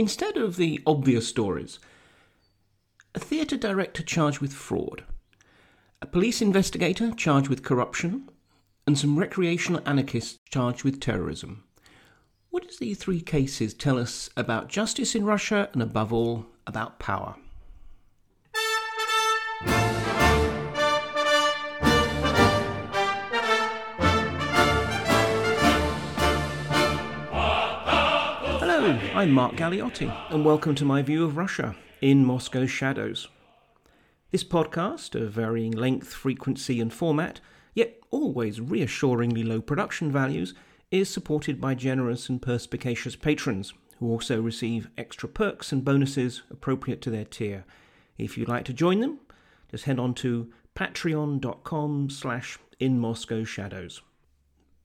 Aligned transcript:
Instead 0.00 0.38
of 0.38 0.56
the 0.56 0.80
obvious 0.86 1.28
stories, 1.28 1.78
a 3.14 3.20
theatre 3.20 3.58
director 3.58 4.02
charged 4.02 4.38
with 4.38 4.50
fraud, 4.50 5.04
a 6.00 6.06
police 6.06 6.40
investigator 6.40 7.12
charged 7.12 7.48
with 7.48 7.62
corruption, 7.62 8.26
and 8.86 8.98
some 8.98 9.18
recreational 9.18 9.82
anarchists 9.84 10.38
charged 10.48 10.84
with 10.84 11.00
terrorism. 11.00 11.64
What 12.48 12.66
does 12.66 12.78
these 12.78 12.96
three 12.96 13.20
cases 13.20 13.74
tell 13.74 13.98
us 13.98 14.30
about 14.38 14.70
justice 14.70 15.14
in 15.14 15.26
Russia 15.26 15.68
and, 15.74 15.82
above 15.82 16.14
all, 16.14 16.46
about 16.66 16.98
power? 16.98 17.36
I'm 29.12 29.32
Mark 29.32 29.56
Galeotti, 29.56 30.08
and 30.30 30.44
welcome 30.44 30.76
to 30.76 30.84
my 30.84 31.02
view 31.02 31.24
of 31.24 31.36
Russia 31.36 31.74
in 32.00 32.24
Moscow's 32.24 32.70
shadows. 32.70 33.26
This 34.30 34.44
podcast, 34.44 35.20
of 35.20 35.32
varying 35.32 35.72
length, 35.72 36.14
frequency, 36.14 36.80
and 36.80 36.92
format, 36.92 37.40
yet 37.74 37.98
always 38.12 38.60
reassuringly 38.60 39.42
low 39.42 39.60
production 39.60 40.12
values, 40.12 40.54
is 40.92 41.10
supported 41.10 41.60
by 41.60 41.74
generous 41.74 42.28
and 42.28 42.40
perspicacious 42.40 43.16
patrons 43.16 43.74
who 43.98 44.08
also 44.08 44.40
receive 44.40 44.88
extra 44.96 45.28
perks 45.28 45.72
and 45.72 45.84
bonuses 45.84 46.42
appropriate 46.48 47.02
to 47.02 47.10
their 47.10 47.24
tier. 47.24 47.64
If 48.16 48.38
you'd 48.38 48.48
like 48.48 48.64
to 48.66 48.72
join 48.72 49.00
them, 49.00 49.18
just 49.72 49.84
head 49.84 49.98
on 49.98 50.14
to 50.14 50.52
patreon.com 50.76 52.10
slash 52.10 52.60
in 52.78 53.00
Moscow 53.00 53.42
shadows. 53.42 54.02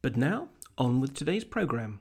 But 0.02 0.18
now, 0.18 0.49
on 0.80 0.99
with 0.99 1.13
today's 1.13 1.44
programme. 1.44 1.99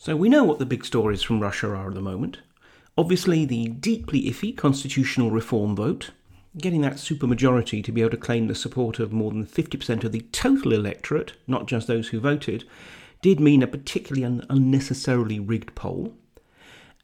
So 0.00 0.14
we 0.14 0.28
know 0.28 0.44
what 0.44 0.60
the 0.60 0.64
big 0.64 0.84
stories 0.84 1.22
from 1.22 1.40
Russia 1.40 1.70
are 1.70 1.88
at 1.88 1.94
the 1.94 2.00
moment. 2.00 2.38
Obviously, 2.96 3.44
the 3.44 3.66
deeply 3.66 4.22
iffy 4.30 4.56
constitutional 4.56 5.32
reform 5.32 5.74
vote, 5.74 6.12
getting 6.56 6.82
that 6.82 6.94
supermajority 6.94 7.82
to 7.82 7.90
be 7.90 8.00
able 8.02 8.12
to 8.12 8.16
claim 8.16 8.46
the 8.46 8.54
support 8.54 9.00
of 9.00 9.12
more 9.12 9.32
than 9.32 9.44
50% 9.44 10.04
of 10.04 10.12
the 10.12 10.20
total 10.32 10.72
electorate, 10.72 11.32
not 11.48 11.66
just 11.66 11.88
those 11.88 12.08
who 12.08 12.20
voted, 12.20 12.64
did 13.22 13.40
mean 13.40 13.60
a 13.60 13.66
particularly 13.66 14.24
un- 14.24 14.46
unnecessarily 14.48 15.40
rigged 15.40 15.74
poll. 15.74 16.14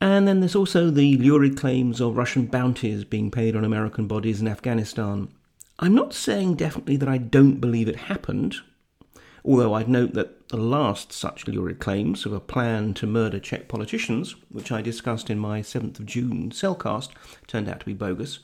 And 0.00 0.28
then 0.28 0.38
there's 0.38 0.54
also 0.54 0.88
the 0.88 1.16
lurid 1.18 1.56
claims 1.56 2.00
of 2.00 2.16
Russian 2.16 2.46
bounties 2.46 3.04
being 3.04 3.32
paid 3.32 3.56
on 3.56 3.64
American 3.64 4.06
bodies 4.06 4.40
in 4.40 4.46
Afghanistan. 4.46 5.28
I'm 5.80 5.96
not 5.96 6.14
saying 6.14 6.54
definitely 6.54 6.96
that 6.98 7.08
I 7.08 7.18
don't 7.18 7.60
believe 7.60 7.88
it 7.88 7.96
happened, 7.96 8.56
Although 9.46 9.74
I'd 9.74 9.88
note 9.88 10.14
that 10.14 10.48
the 10.48 10.56
last 10.56 11.12
such 11.12 11.46
lurid 11.46 11.78
claims 11.78 12.24
of 12.24 12.32
a 12.32 12.40
plan 12.40 12.94
to 12.94 13.06
murder 13.06 13.38
Czech 13.38 13.68
politicians, 13.68 14.36
which 14.48 14.72
I 14.72 14.80
discussed 14.80 15.28
in 15.28 15.38
my 15.38 15.60
7th 15.60 15.98
of 15.98 16.06
June 16.06 16.50
cellcast, 16.50 17.10
turned 17.46 17.68
out 17.68 17.80
to 17.80 17.86
be 17.86 17.92
bogus. 17.92 18.38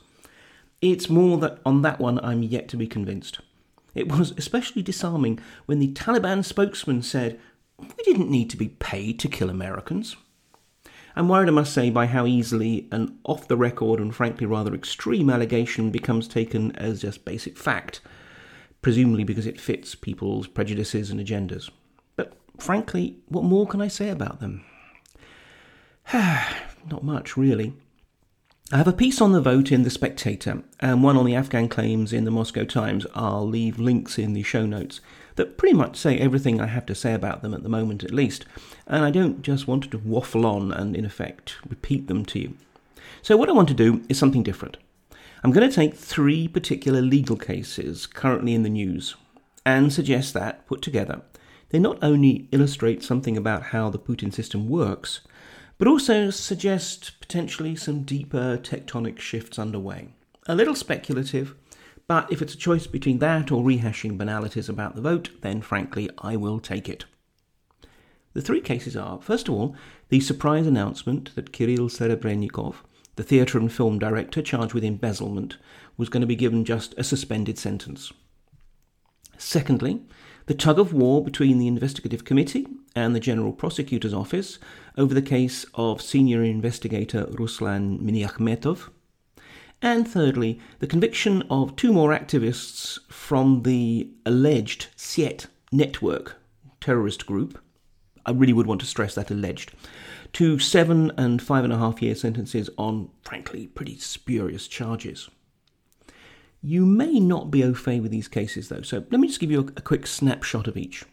It's 0.82 1.08
more 1.08 1.38
that 1.38 1.58
on 1.64 1.80
that 1.82 2.00
one 2.00 2.22
I'm 2.22 2.42
yet 2.42 2.68
to 2.68 2.76
be 2.76 2.86
convinced. 2.86 3.40
It 3.94 4.12
was 4.12 4.32
especially 4.36 4.82
disarming 4.82 5.38
when 5.64 5.78
the 5.78 5.92
Taliban 5.94 6.44
spokesman 6.44 7.02
said, 7.02 7.40
We 7.78 8.04
didn't 8.04 8.30
need 8.30 8.50
to 8.50 8.58
be 8.58 8.68
paid 8.68 9.18
to 9.20 9.28
kill 9.28 9.48
Americans. 9.48 10.16
I'm 11.16 11.28
worried, 11.28 11.48
I 11.48 11.52
must 11.52 11.72
say, 11.72 11.88
by 11.88 12.06
how 12.06 12.26
easily 12.26 12.88
an 12.92 13.18
off 13.24 13.48
the 13.48 13.56
record 13.56 14.00
and 14.00 14.14
frankly 14.14 14.46
rather 14.46 14.74
extreme 14.74 15.30
allegation 15.30 15.90
becomes 15.90 16.28
taken 16.28 16.76
as 16.76 17.00
just 17.02 17.24
basic 17.24 17.56
fact 17.56 18.00
presumably 18.82 19.24
because 19.24 19.46
it 19.46 19.60
fits 19.60 19.94
people's 19.94 20.46
prejudices 20.46 21.10
and 21.10 21.20
agendas. 21.20 21.70
But 22.16 22.32
frankly, 22.58 23.16
what 23.28 23.44
more 23.44 23.66
can 23.66 23.80
I 23.80 23.88
say 23.88 24.08
about 24.08 24.40
them? 24.40 24.64
Not 26.12 27.04
much, 27.04 27.36
really. 27.36 27.74
I 28.72 28.76
have 28.76 28.88
a 28.88 28.92
piece 28.92 29.20
on 29.20 29.32
the 29.32 29.40
vote 29.40 29.72
in 29.72 29.82
The 29.82 29.90
Spectator 29.90 30.62
and 30.78 31.02
one 31.02 31.16
on 31.16 31.26
the 31.26 31.34
Afghan 31.34 31.68
claims 31.68 32.12
in 32.12 32.24
the 32.24 32.30
Moscow 32.30 32.64
Times. 32.64 33.04
I'll 33.14 33.46
leave 33.46 33.80
links 33.80 34.16
in 34.16 34.32
the 34.32 34.44
show 34.44 34.64
notes 34.64 35.00
that 35.34 35.58
pretty 35.58 35.74
much 35.74 35.96
say 35.96 36.18
everything 36.18 36.60
I 36.60 36.66
have 36.66 36.86
to 36.86 36.94
say 36.94 37.12
about 37.12 37.42
them 37.42 37.52
at 37.52 37.64
the 37.64 37.68
moment, 37.68 38.04
at 38.04 38.12
least. 38.12 38.44
And 38.86 39.04
I 39.04 39.10
don't 39.10 39.42
just 39.42 39.66
want 39.66 39.90
to 39.90 39.98
waffle 39.98 40.46
on 40.46 40.70
and, 40.70 40.94
in 40.94 41.04
effect, 41.04 41.56
repeat 41.68 42.06
them 42.06 42.24
to 42.26 42.38
you. 42.38 42.56
So, 43.22 43.36
what 43.36 43.48
I 43.48 43.52
want 43.52 43.68
to 43.68 43.74
do 43.74 44.02
is 44.08 44.18
something 44.18 44.44
different. 44.44 44.76
I'm 45.42 45.52
going 45.52 45.68
to 45.68 45.74
take 45.74 45.94
three 45.94 46.48
particular 46.48 47.00
legal 47.00 47.36
cases 47.36 48.06
currently 48.06 48.52
in 48.52 48.62
the 48.62 48.68
news 48.68 49.16
and 49.64 49.90
suggest 49.90 50.34
that, 50.34 50.66
put 50.66 50.82
together, 50.82 51.22
they 51.70 51.78
not 51.78 51.98
only 52.02 52.48
illustrate 52.52 53.02
something 53.02 53.38
about 53.38 53.64
how 53.64 53.88
the 53.88 53.98
Putin 53.98 54.34
system 54.34 54.68
works, 54.68 55.20
but 55.78 55.88
also 55.88 56.28
suggest 56.28 57.18
potentially 57.20 57.74
some 57.74 58.02
deeper 58.02 58.58
tectonic 58.58 59.18
shifts 59.18 59.58
underway. 59.58 60.08
A 60.46 60.54
little 60.54 60.74
speculative, 60.74 61.54
but 62.06 62.30
if 62.30 62.42
it's 62.42 62.54
a 62.54 62.58
choice 62.58 62.86
between 62.86 63.18
that 63.20 63.50
or 63.50 63.64
rehashing 63.64 64.18
banalities 64.18 64.68
about 64.68 64.94
the 64.94 65.00
vote, 65.00 65.30
then 65.40 65.62
frankly, 65.62 66.10
I 66.18 66.36
will 66.36 66.60
take 66.60 66.86
it. 66.86 67.06
The 68.34 68.42
three 68.42 68.60
cases 68.60 68.94
are, 68.94 69.22
first 69.22 69.48
of 69.48 69.54
all, 69.54 69.74
the 70.10 70.20
surprise 70.20 70.66
announcement 70.66 71.34
that 71.34 71.52
Kirill 71.52 71.88
Serebrennikov, 71.88 72.76
the 73.20 73.26
theatre 73.26 73.58
and 73.58 73.70
film 73.70 73.98
director 73.98 74.40
charged 74.40 74.72
with 74.72 74.82
embezzlement 74.82 75.58
was 75.98 76.08
going 76.08 76.22
to 76.22 76.26
be 76.26 76.34
given 76.34 76.64
just 76.64 76.94
a 76.96 77.04
suspended 77.04 77.58
sentence. 77.58 78.14
Secondly, 79.36 80.00
the 80.46 80.54
tug 80.54 80.78
of 80.78 80.94
war 80.94 81.22
between 81.22 81.58
the 81.58 81.66
investigative 81.66 82.24
committee 82.24 82.66
and 82.96 83.14
the 83.14 83.20
General 83.20 83.52
Prosecutor's 83.52 84.14
Office 84.14 84.58
over 84.96 85.12
the 85.12 85.20
case 85.20 85.66
of 85.74 86.00
senior 86.00 86.42
investigator 86.42 87.26
Ruslan 87.26 88.00
Miniakhmetov. 88.00 88.88
And 89.82 90.08
thirdly, 90.08 90.58
the 90.78 90.86
conviction 90.86 91.42
of 91.50 91.76
two 91.76 91.92
more 91.92 92.18
activists 92.18 93.00
from 93.10 93.64
the 93.64 94.08
alleged 94.24 94.86
Syet 94.96 95.44
network 95.70 96.40
terrorist 96.80 97.26
group. 97.26 97.62
I 98.24 98.30
really 98.30 98.54
would 98.54 98.66
want 98.66 98.80
to 98.80 98.86
stress 98.86 99.14
that 99.16 99.30
alleged 99.30 99.72
to 100.34 100.58
seven 100.58 101.12
and 101.16 101.42
five 101.42 101.64
and 101.64 101.72
a 101.72 101.78
half 101.78 102.00
year 102.02 102.14
sentences 102.14 102.70
on, 102.78 103.10
frankly, 103.22 103.66
pretty 103.68 103.98
spurious 103.98 104.68
charges. 104.68 105.28
You 106.62 106.84
may 106.84 107.18
not 107.20 107.50
be 107.50 107.64
au 107.64 107.74
fait 107.74 108.00
with 108.00 108.10
these 108.10 108.28
cases, 108.28 108.68
though, 108.68 108.82
so 108.82 109.04
let 109.10 109.20
me 109.20 109.28
just 109.28 109.40
give 109.40 109.50
you 109.50 109.60
a, 109.60 109.64
a 109.78 109.82
quick 109.82 110.06
snapshot 110.06 110.68
of 110.68 110.76
each. 110.76 111.04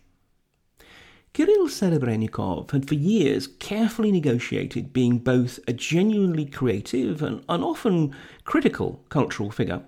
Kirill 1.33 1.67
Serebrennikov 1.67 2.71
had 2.71 2.87
for 2.87 2.95
years 2.95 3.47
carefully 3.47 4.11
negotiated 4.11 4.91
being 4.91 5.19
both 5.19 5.59
a 5.67 5.73
genuinely 5.73 6.45
creative 6.45 7.21
and 7.21 7.43
an 7.47 7.63
often 7.63 8.15
critical 8.43 9.03
cultural 9.09 9.51
figure 9.51 9.83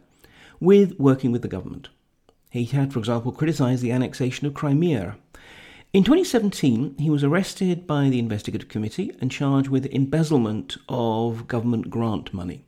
with 0.60 0.98
working 1.00 1.32
with 1.32 1.42
the 1.42 1.48
government. 1.48 1.90
He 2.52 2.66
had, 2.66 2.94
for 2.94 3.00
example, 3.00 3.32
criticised 3.32 3.82
the 3.82 3.92
annexation 3.92 4.48
of 4.48 4.54
Crimea 4.54 5.18
in 5.92 6.04
2017, 6.04 6.98
he 7.00 7.10
was 7.10 7.24
arrested 7.24 7.88
by 7.88 8.10
the 8.10 8.20
investigative 8.20 8.70
committee 8.70 9.12
and 9.20 9.32
charged 9.32 9.70
with 9.70 9.88
embezzlement 9.88 10.78
of 10.88 11.48
government 11.48 11.90
grant 11.90 12.32
money. 12.32 12.64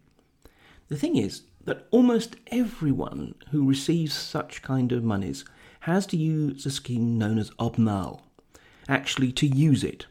The 0.88 0.98
thing 0.98 1.18
is 1.18 1.44
that 1.66 1.88
almost 1.92 2.36
everyone 2.48 3.36
who 3.52 3.68
receives 3.68 4.14
such 4.16 4.64
kind 4.64 4.92
of 4.92 5.04
monies 5.04 5.46
has 5.81 6.08
to 6.08 6.18
use 6.18 6.66
a 6.66 6.72
scheme 6.72 7.20
known 7.20 7.38
as 7.38 7.52
obnal, 7.52 8.22
actually 8.90 9.31
to 9.34 9.46
use 9.46 9.84
it. 9.84 10.08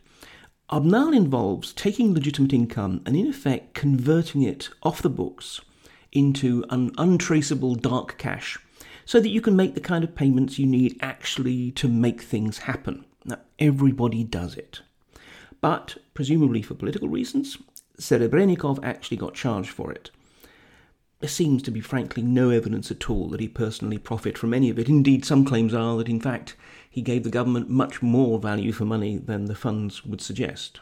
Obnal 0.70 1.12
involves 1.12 1.72
taking 1.72 2.14
legitimate 2.14 2.52
income 2.52 3.02
and 3.04 3.16
in 3.16 3.26
effect 3.26 3.74
converting 3.74 4.42
it 4.42 4.68
off 4.84 5.02
the 5.02 5.10
books 5.10 5.60
into 6.12 6.64
an 6.70 6.92
untraceable 6.96 7.74
dark 7.74 8.18
cash 8.18 8.56
so 9.04 9.20
that 9.20 9.28
you 9.28 9.40
can 9.40 9.56
make 9.56 9.74
the 9.74 9.80
kind 9.80 10.04
of 10.04 10.14
payments 10.14 10.58
you 10.58 10.66
need 10.66 10.98
actually 11.00 11.70
to 11.72 11.88
make 11.88 12.22
things 12.22 12.58
happen. 12.58 13.04
Now, 13.24 13.38
everybody 13.58 14.24
does 14.24 14.56
it. 14.56 14.80
But, 15.60 15.96
presumably 16.14 16.62
for 16.62 16.74
political 16.74 17.08
reasons, 17.08 17.58
Serebrennikov 17.98 18.78
actually 18.82 19.18
got 19.18 19.34
charged 19.34 19.70
for 19.70 19.92
it. 19.92 20.10
There 21.20 21.28
seems 21.28 21.62
to 21.64 21.70
be, 21.70 21.82
frankly, 21.82 22.22
no 22.22 22.48
evidence 22.48 22.90
at 22.90 23.10
all 23.10 23.28
that 23.28 23.40
he 23.40 23.48
personally 23.48 23.98
profited 23.98 24.38
from 24.38 24.54
any 24.54 24.70
of 24.70 24.78
it. 24.78 24.88
Indeed, 24.88 25.24
some 25.26 25.44
claims 25.44 25.74
are 25.74 25.98
that, 25.98 26.08
in 26.08 26.18
fact, 26.18 26.56
he 26.88 27.02
gave 27.02 27.24
the 27.24 27.30
government 27.30 27.68
much 27.68 28.00
more 28.00 28.38
value 28.38 28.72
for 28.72 28.86
money 28.86 29.18
than 29.18 29.44
the 29.44 29.54
funds 29.54 30.04
would 30.04 30.22
suggest. 30.22 30.80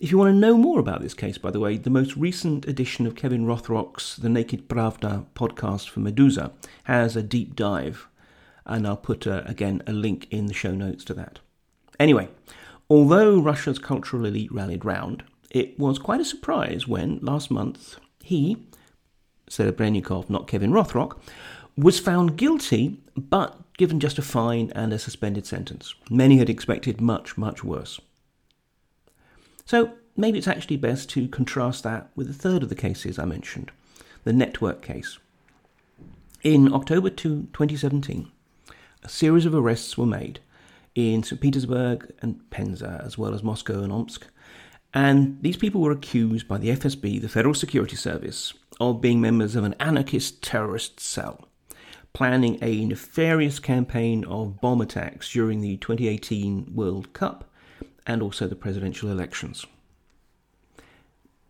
If 0.00 0.10
you 0.10 0.18
want 0.18 0.34
to 0.34 0.38
know 0.38 0.56
more 0.56 0.80
about 0.80 1.02
this 1.02 1.14
case, 1.14 1.38
by 1.38 1.52
the 1.52 1.60
way, 1.60 1.76
the 1.76 1.88
most 1.88 2.16
recent 2.16 2.66
edition 2.66 3.06
of 3.06 3.14
Kevin 3.14 3.46
Rothrock's 3.46 4.16
The 4.16 4.28
Naked 4.28 4.68
Pravda 4.68 5.26
podcast 5.34 5.88
for 5.88 6.00
Meduza 6.00 6.50
has 6.84 7.14
a 7.14 7.22
deep 7.22 7.54
dive, 7.54 8.08
and 8.66 8.86
I'll 8.86 8.96
put, 8.96 9.26
uh, 9.26 9.42
again, 9.46 9.82
a 9.86 9.92
link 9.92 10.26
in 10.30 10.46
the 10.46 10.54
show 10.54 10.72
notes 10.72 11.04
to 11.04 11.14
that. 11.14 11.38
Anyway, 12.00 12.28
although 12.90 13.38
Russia's 13.38 13.78
cultural 13.78 14.26
elite 14.26 14.52
rallied 14.52 14.84
round, 14.84 15.22
it 15.50 15.78
was 15.78 16.00
quite 16.00 16.20
a 16.20 16.24
surprise 16.24 16.88
when, 16.88 17.20
last 17.22 17.48
month, 17.50 17.98
he, 18.22 18.56
Serebrennikov, 19.48 20.28
not 20.28 20.48
Kevin 20.48 20.72
Rothrock, 20.72 21.18
was 21.76 22.00
found 22.00 22.36
guilty 22.36 22.98
but 23.16 23.56
given 23.76 24.00
just 24.00 24.18
a 24.18 24.22
fine 24.22 24.72
and 24.74 24.92
a 24.92 24.98
suspended 24.98 25.46
sentence. 25.46 25.94
Many 26.10 26.38
had 26.38 26.50
expected 26.50 27.00
much, 27.00 27.38
much 27.38 27.62
worse. 27.62 28.00
So, 29.68 29.92
maybe 30.16 30.38
it's 30.38 30.48
actually 30.48 30.78
best 30.78 31.10
to 31.10 31.28
contrast 31.28 31.82
that 31.82 32.08
with 32.16 32.30
a 32.30 32.32
third 32.32 32.62
of 32.62 32.70
the 32.70 32.74
cases 32.74 33.18
I 33.18 33.26
mentioned, 33.26 33.70
the 34.24 34.32
network 34.32 34.80
case. 34.80 35.18
In 36.42 36.72
October 36.72 37.10
2017, 37.10 38.30
a 39.02 39.08
series 39.10 39.44
of 39.44 39.54
arrests 39.54 39.98
were 39.98 40.06
made 40.06 40.40
in 40.94 41.22
St. 41.22 41.38
Petersburg 41.38 42.10
and 42.22 42.48
Penza, 42.48 43.02
as 43.04 43.18
well 43.18 43.34
as 43.34 43.42
Moscow 43.42 43.82
and 43.82 43.92
Omsk. 43.92 44.26
And 44.94 45.36
these 45.42 45.58
people 45.58 45.82
were 45.82 45.92
accused 45.92 46.48
by 46.48 46.56
the 46.56 46.70
FSB, 46.70 47.20
the 47.20 47.28
Federal 47.28 47.52
Security 47.52 47.94
Service, 47.94 48.54
of 48.80 49.02
being 49.02 49.20
members 49.20 49.54
of 49.54 49.64
an 49.64 49.74
anarchist 49.78 50.42
terrorist 50.42 50.98
cell, 50.98 51.46
planning 52.14 52.58
a 52.62 52.86
nefarious 52.86 53.58
campaign 53.58 54.24
of 54.24 54.62
bomb 54.62 54.80
attacks 54.80 55.30
during 55.30 55.60
the 55.60 55.76
2018 55.76 56.74
World 56.74 57.12
Cup 57.12 57.47
and 58.08 58.22
also 58.22 58.48
the 58.48 58.56
presidential 58.56 59.10
elections. 59.10 59.66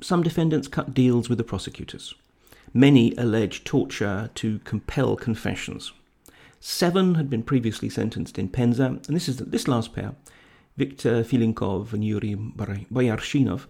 Some 0.00 0.22
defendants 0.22 0.68
cut 0.68 0.92
deals 0.92 1.28
with 1.28 1.38
the 1.38 1.44
prosecutors. 1.44 2.14
Many 2.74 3.14
alleged 3.16 3.64
torture 3.64 4.30
to 4.34 4.58
compel 4.60 5.16
confessions. 5.16 5.92
Seven 6.60 7.14
had 7.14 7.30
been 7.30 7.42
previously 7.42 7.88
sentenced 7.88 8.38
in 8.38 8.48
Penza, 8.48 8.86
and 8.86 9.16
this 9.16 9.28
is 9.28 9.38
this 9.38 9.68
last 9.68 9.94
pair, 9.94 10.14
Viktor 10.76 11.22
Filinkov 11.24 11.92
and 11.92 12.04
Yuri 12.04 12.34
Boyarshinov, 12.34 13.66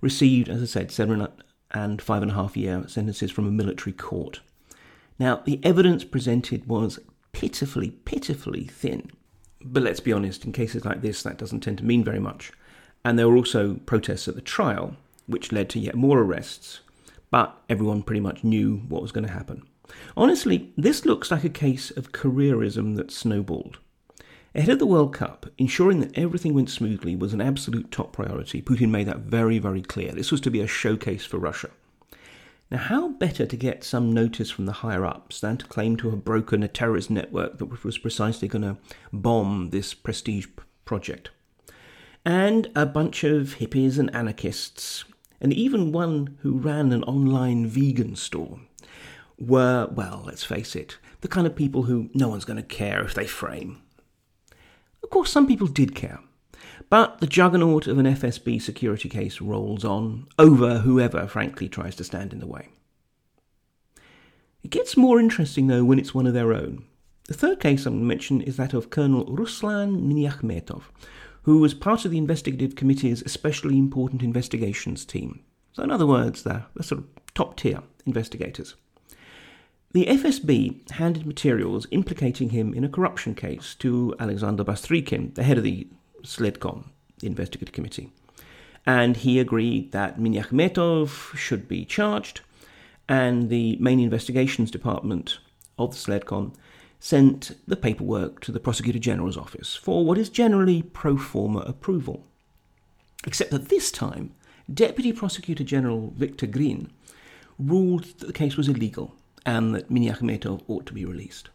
received, 0.00 0.48
as 0.48 0.60
I 0.62 0.66
said, 0.66 0.90
seven 0.90 1.26
and 1.70 2.02
five 2.02 2.22
and 2.22 2.32
a 2.32 2.34
half 2.34 2.56
year 2.56 2.84
sentences 2.88 3.30
from 3.30 3.46
a 3.46 3.52
military 3.52 3.92
court. 3.92 4.40
Now, 5.18 5.36
the 5.44 5.60
evidence 5.64 6.04
presented 6.04 6.68
was 6.68 6.98
pitifully, 7.32 7.90
pitifully 8.04 8.64
thin. 8.64 9.10
But 9.64 9.82
let's 9.82 10.00
be 10.00 10.12
honest, 10.12 10.44
in 10.44 10.52
cases 10.52 10.84
like 10.84 11.02
this, 11.02 11.22
that 11.22 11.38
doesn't 11.38 11.60
tend 11.60 11.78
to 11.78 11.84
mean 11.84 12.04
very 12.04 12.18
much. 12.18 12.52
And 13.04 13.18
there 13.18 13.28
were 13.28 13.36
also 13.36 13.74
protests 13.86 14.28
at 14.28 14.34
the 14.34 14.40
trial, 14.40 14.96
which 15.26 15.52
led 15.52 15.68
to 15.70 15.78
yet 15.78 15.94
more 15.94 16.20
arrests. 16.20 16.80
But 17.30 17.56
everyone 17.68 18.02
pretty 18.02 18.20
much 18.20 18.44
knew 18.44 18.82
what 18.88 19.02
was 19.02 19.12
going 19.12 19.26
to 19.26 19.32
happen. 19.32 19.62
Honestly, 20.16 20.72
this 20.76 21.04
looks 21.04 21.30
like 21.30 21.44
a 21.44 21.48
case 21.48 21.90
of 21.90 22.12
careerism 22.12 22.96
that 22.96 23.10
snowballed. 23.10 23.78
Ahead 24.54 24.68
of 24.68 24.78
the 24.78 24.86
World 24.86 25.14
Cup, 25.14 25.46
ensuring 25.56 26.00
that 26.00 26.16
everything 26.16 26.52
went 26.52 26.68
smoothly 26.68 27.16
was 27.16 27.32
an 27.32 27.40
absolute 27.40 27.90
top 27.90 28.12
priority. 28.12 28.60
Putin 28.60 28.90
made 28.90 29.08
that 29.08 29.20
very, 29.20 29.58
very 29.58 29.80
clear. 29.80 30.12
This 30.12 30.30
was 30.30 30.42
to 30.42 30.50
be 30.50 30.60
a 30.60 30.66
showcase 30.66 31.24
for 31.24 31.38
Russia. 31.38 31.70
Now, 32.72 32.78
how 32.78 33.08
better 33.08 33.44
to 33.44 33.56
get 33.58 33.84
some 33.84 34.14
notice 34.14 34.50
from 34.50 34.64
the 34.64 34.72
higher 34.72 35.04
ups 35.04 35.40
than 35.40 35.58
to 35.58 35.66
claim 35.66 35.94
to 35.98 36.08
have 36.08 36.24
broken 36.24 36.62
a 36.62 36.68
terrorist 36.68 37.10
network 37.10 37.58
that 37.58 37.84
was 37.84 37.98
precisely 37.98 38.48
going 38.48 38.62
to 38.62 38.78
bomb 39.12 39.68
this 39.68 39.92
prestige 39.92 40.46
project? 40.86 41.28
And 42.24 42.70
a 42.74 42.86
bunch 42.86 43.24
of 43.24 43.56
hippies 43.56 43.98
and 43.98 44.08
anarchists, 44.14 45.04
and 45.38 45.52
even 45.52 45.92
one 45.92 46.38
who 46.40 46.56
ran 46.56 46.92
an 46.92 47.04
online 47.04 47.66
vegan 47.66 48.16
store, 48.16 48.60
were, 49.38 49.90
well, 49.92 50.22
let's 50.24 50.44
face 50.44 50.74
it, 50.74 50.96
the 51.20 51.28
kind 51.28 51.46
of 51.46 51.54
people 51.54 51.82
who 51.82 52.08
no 52.14 52.28
one's 52.28 52.46
going 52.46 52.56
to 52.56 52.62
care 52.62 53.04
if 53.04 53.12
they 53.12 53.26
frame. 53.26 53.82
Of 55.02 55.10
course, 55.10 55.30
some 55.30 55.46
people 55.46 55.66
did 55.66 55.94
care. 55.94 56.20
But 56.92 57.20
the 57.20 57.26
juggernaut 57.26 57.86
of 57.86 57.96
an 57.96 58.04
FSB 58.04 58.60
security 58.60 59.08
case 59.08 59.40
rolls 59.40 59.82
on 59.82 60.26
over 60.38 60.80
whoever, 60.80 61.26
frankly, 61.26 61.66
tries 61.66 61.96
to 61.96 62.04
stand 62.04 62.34
in 62.34 62.38
the 62.38 62.46
way. 62.46 62.68
It 64.62 64.68
gets 64.68 64.94
more 64.94 65.18
interesting, 65.18 65.68
though, 65.68 65.86
when 65.86 65.98
it's 65.98 66.14
one 66.14 66.26
of 66.26 66.34
their 66.34 66.52
own. 66.52 66.84
The 67.28 67.32
third 67.32 67.60
case 67.60 67.86
I'm 67.86 67.94
going 67.94 68.02
to 68.02 68.06
mention 68.06 68.40
is 68.42 68.58
that 68.58 68.74
of 68.74 68.90
Colonel 68.90 69.24
Ruslan 69.24 70.02
Miniakhmetov, 70.02 70.82
who 71.44 71.60
was 71.60 71.72
part 71.72 72.04
of 72.04 72.10
the 72.10 72.18
investigative 72.18 72.76
committee's 72.76 73.22
especially 73.22 73.78
important 73.78 74.22
investigations 74.22 75.06
team. 75.06 75.40
So, 75.72 75.82
in 75.82 75.90
other 75.90 76.06
words, 76.06 76.42
they're, 76.42 76.66
they're 76.74 76.82
sort 76.82 76.98
of 77.00 77.06
top 77.32 77.56
tier 77.56 77.80
investigators. 78.04 78.74
The 79.92 80.04
FSB 80.04 80.90
handed 80.90 81.24
materials 81.24 81.86
implicating 81.90 82.50
him 82.50 82.74
in 82.74 82.84
a 82.84 82.90
corruption 82.90 83.34
case 83.34 83.74
to 83.76 84.14
Alexander 84.20 84.62
Bastrykin, 84.62 85.34
the 85.36 85.42
head 85.42 85.56
of 85.56 85.64
the 85.64 85.86
Sledcom, 86.22 86.84
the 87.18 87.26
investigative 87.26 87.72
committee. 87.72 88.10
And 88.84 89.16
he 89.18 89.38
agreed 89.38 89.92
that 89.92 90.18
Miniakhmetov 90.18 91.36
should 91.36 91.68
be 91.68 91.84
charged, 91.84 92.40
and 93.08 93.48
the 93.48 93.76
main 93.76 94.00
investigations 94.00 94.70
department 94.70 95.38
of 95.78 95.92
the 95.92 95.96
Sledcom 95.96 96.54
sent 96.98 97.56
the 97.66 97.76
paperwork 97.76 98.40
to 98.40 98.52
the 98.52 98.60
Prosecutor 98.60 98.98
General's 98.98 99.36
office 99.36 99.74
for 99.74 100.04
what 100.04 100.18
is 100.18 100.28
generally 100.28 100.82
pro 100.82 101.16
forma 101.16 101.60
approval. 101.60 102.24
Except 103.26 103.50
that 103.50 103.68
this 103.68 103.90
time, 103.90 104.34
Deputy 104.72 105.12
Prosecutor 105.12 105.64
General 105.64 106.12
Viktor 106.16 106.46
Grin 106.46 106.90
ruled 107.58 108.04
that 108.18 108.26
the 108.26 108.32
case 108.32 108.56
was 108.56 108.68
illegal 108.68 109.14
and 109.44 109.74
that 109.74 109.90
Miniakhmetov 109.90 110.62
ought 110.68 110.86
to 110.86 110.92
be 110.92 111.04
released. 111.04 111.50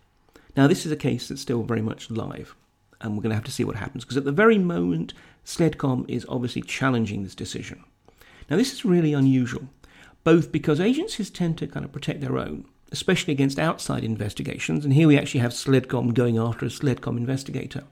Now, 0.56 0.68
this 0.68 0.86
is 0.86 0.92
a 0.92 0.98
case 0.98 1.28
that's 1.28 1.42
still 1.42 1.64
very 1.64 1.81
much 1.81 2.10
live, 2.10 2.56
and 3.02 3.16
we're 3.16 3.24
going 3.24 3.32
to 3.32 3.36
have 3.36 3.44
to 3.46 3.52
see 3.52 3.64
what 3.64 3.76
happens 3.76 4.04
because 4.04 4.18
at 4.18 4.26
the 4.26 4.32
very 4.32 4.58
moment, 4.58 5.14
Sledcom 5.46 6.06
is 6.10 6.26
obviously 6.28 6.62
challenging 6.62 7.24
this 7.24 7.36
decision. 7.36 7.84
Now, 8.50 8.58
this 8.58 8.74
is 8.74 8.86
really 8.86 9.14
unusual, 9.14 9.70
both 10.24 10.52
because 10.52 10.80
agencies 10.80 11.30
tend 11.30 11.58
to 11.58 11.68
kind 11.68 11.86
of 11.86 11.92
protect 11.92 12.22
their 12.22 12.38
own, 12.38 12.66
especially 12.92 13.34
against 13.34 13.60
outside 13.60 14.04
investigations, 14.04 14.84
and 14.84 14.94
here 14.94 15.08
we 15.08 15.18
actually 15.18 15.42
have 15.42 15.52
Sledcom 15.52 16.14
going 16.14 16.38
after 16.38 16.66
a 16.66 16.70
Sledcom 16.70 17.18
investigator. 17.18 17.84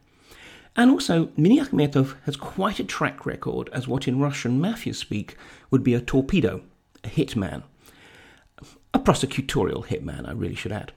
And 0.77 0.91
also, 0.91 1.27
Miniakhmetov 1.37 2.15
has 2.25 2.35
quite 2.35 2.79
a 2.79 2.83
track 2.83 3.25
record 3.25 3.69
as 3.71 3.87
what 3.87 4.07
in 4.07 4.19
Russian 4.19 4.59
mafia 4.59 4.93
speak 4.93 5.37
would 5.71 5.83
be 5.83 5.93
a 5.93 6.01
torpedo, 6.01 6.63
a 7.03 7.07
hitman 7.07 7.63
a 8.95 8.99
prosecutorial 8.99 9.85
hitman, 9.85 10.25
I 10.25 10.31
really 10.31 10.55
should 10.55 10.71
add. 10.71 10.93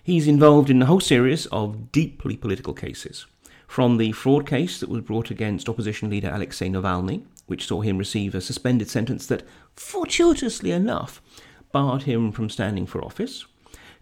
He's 0.00 0.28
involved 0.28 0.70
in 0.70 0.80
a 0.80 0.86
whole 0.86 1.00
series 1.00 1.46
of 1.46 1.90
deeply 1.90 2.36
political 2.36 2.72
cases, 2.72 3.26
from 3.72 3.96
the 3.96 4.12
fraud 4.12 4.46
case 4.46 4.80
that 4.80 4.90
was 4.90 5.00
brought 5.00 5.30
against 5.30 5.66
opposition 5.66 6.10
leader 6.10 6.30
Alexei 6.30 6.68
Navalny, 6.68 7.24
which 7.46 7.66
saw 7.66 7.80
him 7.80 7.96
receive 7.96 8.34
a 8.34 8.40
suspended 8.42 8.86
sentence 8.90 9.24
that, 9.24 9.44
fortuitously 9.76 10.70
enough, 10.70 11.22
barred 11.72 12.02
him 12.02 12.32
from 12.32 12.50
standing 12.50 12.84
for 12.84 13.02
office, 13.02 13.46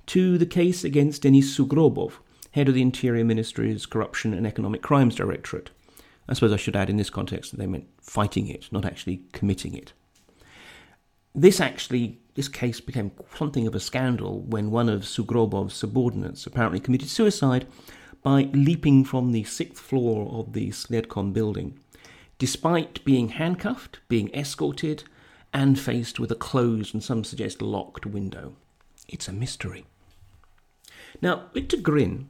to 0.06 0.36
the 0.38 0.44
case 0.44 0.82
against 0.82 1.22
Denis 1.22 1.56
Sugrobov, 1.56 2.14
head 2.50 2.68
of 2.68 2.74
the 2.74 2.82
Interior 2.82 3.24
Ministry's 3.24 3.86
Corruption 3.86 4.34
and 4.34 4.44
Economic 4.44 4.82
Crimes 4.82 5.14
Directorate. 5.14 5.70
I 6.28 6.34
suppose 6.34 6.52
I 6.52 6.56
should 6.56 6.74
add 6.74 6.90
in 6.90 6.96
this 6.96 7.08
context 7.08 7.52
that 7.52 7.58
they 7.58 7.68
meant 7.68 7.86
fighting 8.02 8.48
it, 8.48 8.66
not 8.72 8.84
actually 8.84 9.22
committing 9.32 9.76
it. 9.76 9.92
This 11.32 11.60
actually, 11.60 12.18
this 12.34 12.48
case 12.48 12.80
became 12.80 13.12
something 13.36 13.68
of 13.68 13.76
a 13.76 13.80
scandal 13.80 14.40
when 14.40 14.72
one 14.72 14.88
of 14.88 15.02
Sugrobov's 15.02 15.74
subordinates 15.74 16.44
apparently 16.44 16.80
committed 16.80 17.08
suicide 17.08 17.68
by 18.22 18.50
leaping 18.52 19.04
from 19.04 19.32
the 19.32 19.44
sixth 19.44 19.82
floor 19.82 20.30
of 20.32 20.52
the 20.52 20.70
Sledcom 20.70 21.32
building, 21.32 21.78
despite 22.38 23.04
being 23.04 23.30
handcuffed, 23.30 24.00
being 24.08 24.30
escorted, 24.34 25.04
and 25.52 25.78
faced 25.78 26.20
with 26.20 26.30
a 26.30 26.36
closed 26.36 26.94
and 26.94 27.02
some 27.02 27.24
suggest 27.24 27.60
locked 27.60 28.06
window. 28.06 28.54
It's 29.08 29.28
a 29.28 29.32
mystery. 29.32 29.84
Now, 31.20 31.46
Viktor 31.52 31.76
Grin, 31.76 32.28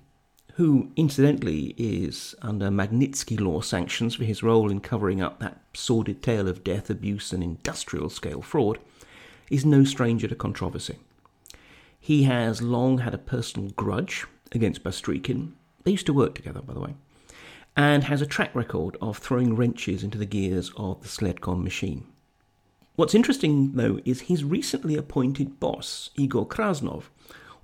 who 0.54 0.90
incidentally 0.96 1.74
is 1.76 2.34
under 2.42 2.68
Magnitsky 2.68 3.38
law 3.38 3.60
sanctions 3.60 4.14
for 4.14 4.24
his 4.24 4.42
role 4.42 4.70
in 4.70 4.80
covering 4.80 5.20
up 5.20 5.38
that 5.38 5.60
sordid 5.74 6.22
tale 6.22 6.48
of 6.48 6.64
death, 6.64 6.90
abuse, 6.90 7.32
and 7.32 7.42
industrial 7.42 8.10
scale 8.10 8.42
fraud, 8.42 8.78
is 9.50 9.64
no 9.64 9.84
stranger 9.84 10.28
to 10.28 10.34
controversy. 10.34 10.98
He 11.98 12.22
has 12.24 12.62
long 12.62 12.98
had 12.98 13.14
a 13.14 13.18
personal 13.18 13.70
grudge 13.70 14.24
against 14.52 14.82
Bastrykin. 14.82 15.52
They 15.84 15.92
used 15.92 16.06
to 16.06 16.12
work 16.12 16.34
together, 16.34 16.62
by 16.62 16.74
the 16.74 16.80
way, 16.80 16.94
and 17.76 18.04
has 18.04 18.20
a 18.20 18.26
track 18.26 18.54
record 18.54 18.96
of 19.00 19.18
throwing 19.18 19.56
wrenches 19.56 20.02
into 20.02 20.18
the 20.18 20.26
gears 20.26 20.70
of 20.76 21.02
the 21.02 21.08
Sledcom 21.08 21.62
machine. 21.62 22.06
What's 22.96 23.14
interesting, 23.14 23.72
though, 23.72 24.00
is 24.04 24.22
his 24.22 24.44
recently 24.44 24.96
appointed 24.96 25.58
boss, 25.58 26.10
Igor 26.16 26.46
Krasnov, 26.46 27.04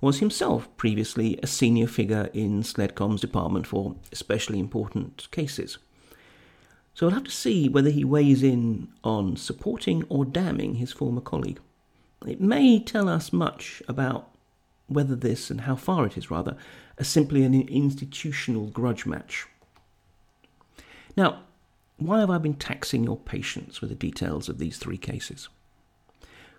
was 0.01 0.19
himself 0.19 0.67
previously 0.77 1.39
a 1.41 1.47
senior 1.47 1.87
figure 1.87 2.29
in 2.33 2.63
Sledcom's 2.63 3.21
department 3.21 3.67
for 3.67 3.95
especially 4.11 4.59
important 4.59 5.27
cases. 5.31 5.77
So 6.93 7.05
we'll 7.05 7.15
have 7.15 7.25
to 7.25 7.31
see 7.31 7.69
whether 7.69 7.91
he 7.91 8.03
weighs 8.03 8.41
in 8.41 8.87
on 9.03 9.35
supporting 9.35 10.03
or 10.09 10.25
damning 10.25 10.75
his 10.75 10.91
former 10.91 11.21
colleague. 11.21 11.59
It 12.25 12.41
may 12.41 12.79
tell 12.79 13.07
us 13.07 13.31
much 13.31 13.83
about 13.87 14.31
whether 14.87 15.15
this, 15.15 15.49
and 15.49 15.61
how 15.61 15.75
far 15.75 16.05
it 16.05 16.17
is 16.17 16.31
rather, 16.31 16.57
is 16.97 17.07
simply 17.07 17.43
an 17.43 17.53
institutional 17.53 18.67
grudge 18.67 19.05
match. 19.05 19.45
Now, 21.15 21.43
why 21.97 22.19
have 22.19 22.29
I 22.29 22.37
been 22.37 22.53
taxing 22.53 23.03
your 23.03 23.17
patience 23.17 23.81
with 23.81 23.89
the 23.89 23.95
details 23.95 24.49
of 24.49 24.59
these 24.59 24.77
three 24.77 24.97
cases? 24.97 25.49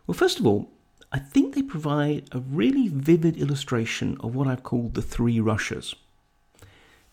Well, 0.07 0.17
first 0.17 0.41
of 0.41 0.47
all, 0.47 0.71
I 1.11 1.19
think 1.19 1.55
they 1.55 1.63
provide 1.63 2.29
a 2.33 2.41
really 2.41 2.89
vivid 2.89 3.37
illustration 3.37 4.17
of 4.21 4.35
what 4.35 4.47
I've 4.47 4.63
called 4.63 4.95
the 4.95 5.03
three 5.03 5.41
Russias. 5.41 5.95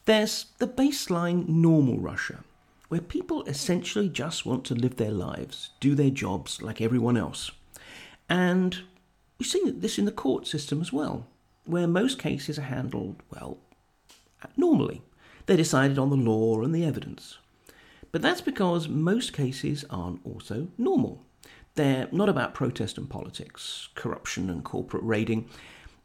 There's 0.05 0.47
the 0.57 0.67
baseline 0.67 1.47
normal 1.47 1.99
Russia, 1.99 2.43
where 2.89 3.01
people 3.01 3.43
essentially 3.45 4.09
just 4.09 4.45
want 4.45 4.65
to 4.65 4.75
live 4.75 4.97
their 4.97 5.11
lives, 5.11 5.71
do 5.79 5.95
their 5.95 6.09
jobs 6.09 6.61
like 6.61 6.81
everyone 6.81 7.17
else. 7.17 7.51
And 8.29 8.79
we 9.37 9.45
see 9.45 9.69
this 9.69 9.97
in 9.97 10.05
the 10.05 10.11
court 10.11 10.47
system 10.47 10.81
as 10.81 10.93
well, 10.93 11.27
where 11.65 11.87
most 11.87 12.19
cases 12.19 12.57
are 12.57 12.63
handled, 12.63 13.17
well, 13.29 13.57
normally. 14.55 15.01
They're 15.45 15.57
decided 15.57 15.99
on 15.99 16.09
the 16.09 16.15
law 16.15 16.61
and 16.61 16.73
the 16.73 16.85
evidence. 16.85 17.37
But 18.11 18.21
that's 18.21 18.41
because 18.41 18.87
most 18.87 19.33
cases 19.33 19.85
aren't 19.89 20.25
also 20.25 20.69
normal. 20.77 21.23
They're 21.75 22.07
not 22.11 22.29
about 22.29 22.53
protest 22.53 22.97
and 22.97 23.09
politics, 23.09 23.89
corruption 23.95 24.49
and 24.49 24.63
corporate 24.63 25.03
raiding. 25.03 25.49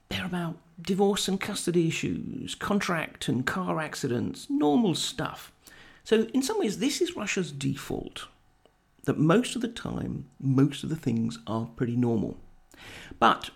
They're 0.08 0.26
about 0.26 0.56
divorce 0.82 1.28
and 1.28 1.40
custody 1.40 1.86
issues, 1.86 2.56
contract 2.56 3.28
and 3.28 3.46
car 3.46 3.78
accidents, 3.78 4.48
normal 4.50 4.96
stuff. 4.96 5.52
So, 6.02 6.22
in 6.34 6.42
some 6.42 6.58
ways, 6.58 6.78
this 6.78 7.00
is 7.00 7.16
Russia's 7.16 7.52
default. 7.52 8.26
That 9.04 9.18
most 9.18 9.54
of 9.54 9.62
the 9.62 9.68
time, 9.68 10.28
most 10.40 10.82
of 10.82 10.90
the 10.90 10.96
things 10.96 11.38
are 11.46 11.70
pretty 11.76 11.96
normal. 11.96 12.36
But 13.18 13.50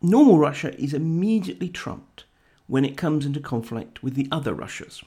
normal 0.00 0.38
Russia 0.38 0.78
is 0.80 0.94
immediately 0.94 1.68
trumped 1.68 2.24
when 2.66 2.84
it 2.84 2.96
comes 2.96 3.24
into 3.24 3.40
conflict 3.40 4.02
with 4.02 4.14
the 4.14 4.28
other 4.30 4.54
Russias. 4.54 5.02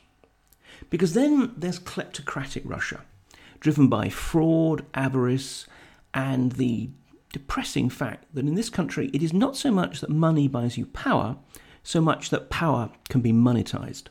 Because 0.89 1.13
then 1.13 1.53
there's 1.57 1.79
kleptocratic 1.79 2.61
Russia, 2.63 3.01
driven 3.59 3.87
by 3.87 4.09
fraud, 4.09 4.85
avarice, 4.93 5.67
and 6.13 6.53
the 6.53 6.89
depressing 7.33 7.89
fact 7.89 8.25
that 8.33 8.45
in 8.45 8.55
this 8.55 8.69
country 8.69 9.09
it 9.13 9.21
is 9.21 9.33
not 9.33 9.55
so 9.55 9.71
much 9.71 10.01
that 10.01 10.09
money 10.09 10.47
buys 10.47 10.77
you 10.77 10.85
power, 10.87 11.37
so 11.83 12.01
much 12.01 12.29
that 12.29 12.49
power 12.49 12.89
can 13.09 13.21
be 13.21 13.31
monetized. 13.31 14.05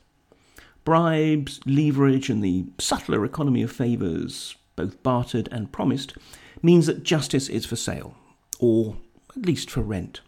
Bribes, 0.84 1.60
leverage, 1.66 2.30
and 2.30 2.42
the 2.42 2.66
subtler 2.78 3.24
economy 3.24 3.62
of 3.62 3.72
favours, 3.72 4.56
both 4.76 5.02
bartered 5.02 5.48
and 5.52 5.72
promised, 5.72 6.14
means 6.62 6.86
that 6.86 7.02
justice 7.02 7.48
is 7.48 7.66
for 7.66 7.76
sale, 7.76 8.16
or 8.58 8.96
at 9.38 9.46
least 9.46 9.70
for 9.70 9.82
rent. 9.82 10.20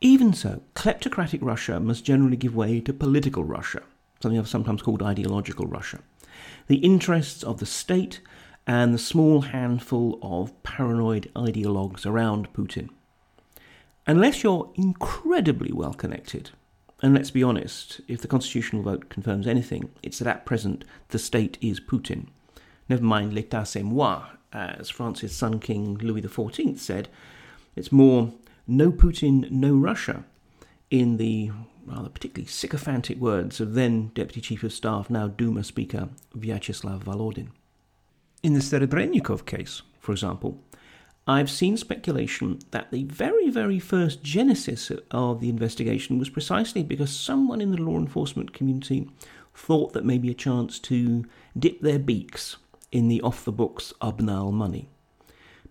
Even 0.00 0.32
so, 0.32 0.62
kleptocratic 0.74 1.38
Russia 1.40 1.80
must 1.80 2.04
generally 2.04 2.36
give 2.36 2.54
way 2.54 2.80
to 2.80 2.92
political 2.92 3.44
Russia, 3.44 3.82
something 4.20 4.38
I've 4.38 4.48
sometimes 4.48 4.82
called 4.82 5.02
ideological 5.02 5.66
Russia. 5.66 6.00
The 6.66 6.76
interests 6.76 7.42
of 7.42 7.58
the 7.58 7.66
state 7.66 8.20
and 8.66 8.92
the 8.92 8.98
small 8.98 9.42
handful 9.42 10.18
of 10.22 10.62
paranoid 10.62 11.30
ideologues 11.34 12.04
around 12.04 12.52
Putin. 12.52 12.90
Unless 14.06 14.42
you're 14.42 14.70
incredibly 14.74 15.72
well 15.72 15.94
connected, 15.94 16.50
and 17.02 17.14
let's 17.14 17.30
be 17.30 17.42
honest, 17.42 18.00
if 18.08 18.20
the 18.20 18.28
constitutional 18.28 18.82
vote 18.82 19.08
confirms 19.08 19.46
anything, 19.46 19.90
it's 20.02 20.18
that 20.18 20.28
at 20.28 20.46
present 20.46 20.84
the 21.08 21.18
state 21.18 21.56
is 21.60 21.80
Putin. 21.80 22.26
Never 22.88 23.02
mind 23.02 23.32
l'état 23.32 23.66
c'est 23.66 23.82
moi, 23.82 24.26
as 24.52 24.90
France's 24.90 25.34
Sun 25.34 25.60
King 25.60 25.96
Louis 25.98 26.22
XIV 26.22 26.78
said. 26.78 27.08
It's 27.76 27.92
more 27.92 28.32
no 28.66 28.90
Putin, 28.90 29.50
no 29.50 29.74
Russia, 29.76 30.24
in 30.90 31.18
the 31.18 31.52
rather 31.86 32.08
particularly 32.08 32.48
sycophantic 32.48 33.18
words 33.18 33.60
of 33.60 33.74
then 33.74 34.08
Deputy 34.14 34.40
Chief 34.40 34.64
of 34.64 34.72
Staff, 34.72 35.08
now 35.08 35.28
Duma 35.28 35.62
Speaker 35.62 36.08
Vyacheslav 36.36 37.04
Volodin. 37.04 37.48
In 38.42 38.54
the 38.54 38.60
Serebrennikov 38.60 39.46
case, 39.46 39.82
for 40.00 40.12
example, 40.12 40.58
I've 41.28 41.50
seen 41.50 41.76
speculation 41.76 42.60
that 42.70 42.90
the 42.92 43.04
very, 43.04 43.50
very 43.50 43.78
first 43.78 44.22
genesis 44.22 44.92
of 45.10 45.40
the 45.40 45.48
investigation 45.48 46.18
was 46.18 46.30
precisely 46.30 46.82
because 46.82 47.10
someone 47.14 47.60
in 47.60 47.72
the 47.72 47.82
law 47.82 47.98
enforcement 47.98 48.52
community 48.52 49.10
thought 49.54 49.92
that 49.92 50.04
maybe 50.04 50.30
a 50.30 50.34
chance 50.34 50.78
to 50.80 51.24
dip 51.58 51.80
their 51.80 51.98
beaks 51.98 52.56
in 52.92 53.08
the 53.08 53.20
off 53.22 53.44
the 53.44 53.52
books 53.52 53.92
Obnal 54.00 54.52
money. 54.52 54.88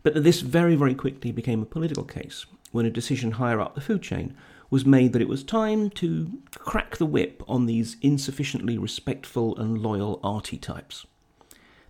But 0.05 0.23
this 0.23 0.41
very, 0.41 0.75
very 0.75 0.93
quickly 0.93 1.31
became 1.31 1.63
a 1.63 1.65
political 1.65 2.03
case 2.03 2.45
when 2.71 2.85
a 2.85 2.91
decision 2.91 3.31
higher 3.31 3.59
up 3.59 3.73
the 3.73 3.81
food 3.81 4.03
chain 4.03 4.35
was 4.69 4.85
made 4.85 5.13
that 5.13 5.21
it 5.21 5.27
was 5.27 5.43
time 5.43 5.89
to 5.89 6.43
crack 6.53 6.97
the 6.97 7.07
whip 7.07 7.41
on 7.47 7.65
these 7.65 7.97
insufficiently 8.03 8.77
respectful 8.77 9.57
and 9.57 9.79
loyal 9.79 10.19
arty 10.23 10.59
types. 10.59 11.07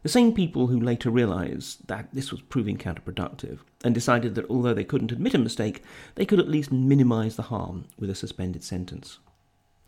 The 0.01 0.07
same 0.07 0.31
people 0.31 0.67
who 0.67 0.79
later 0.79 1.09
realised 1.09 1.89
that 1.89 2.07
this 2.13 2.31
was 2.31 2.39
proving 2.39 2.77
counterproductive 2.77 3.59
and 3.83 3.93
decided 3.93 4.35
that 4.35 4.49
although 4.49 4.73
they 4.73 4.85
couldn't 4.85 5.11
admit 5.11 5.33
a 5.33 5.37
mistake, 5.37 5.83
they 6.15 6.25
could 6.25 6.39
at 6.39 6.47
least 6.47 6.71
minimise 6.71 7.35
the 7.35 7.51
harm 7.51 7.83
with 7.99 8.09
a 8.09 8.15
suspended 8.15 8.63
sentence. 8.63 9.19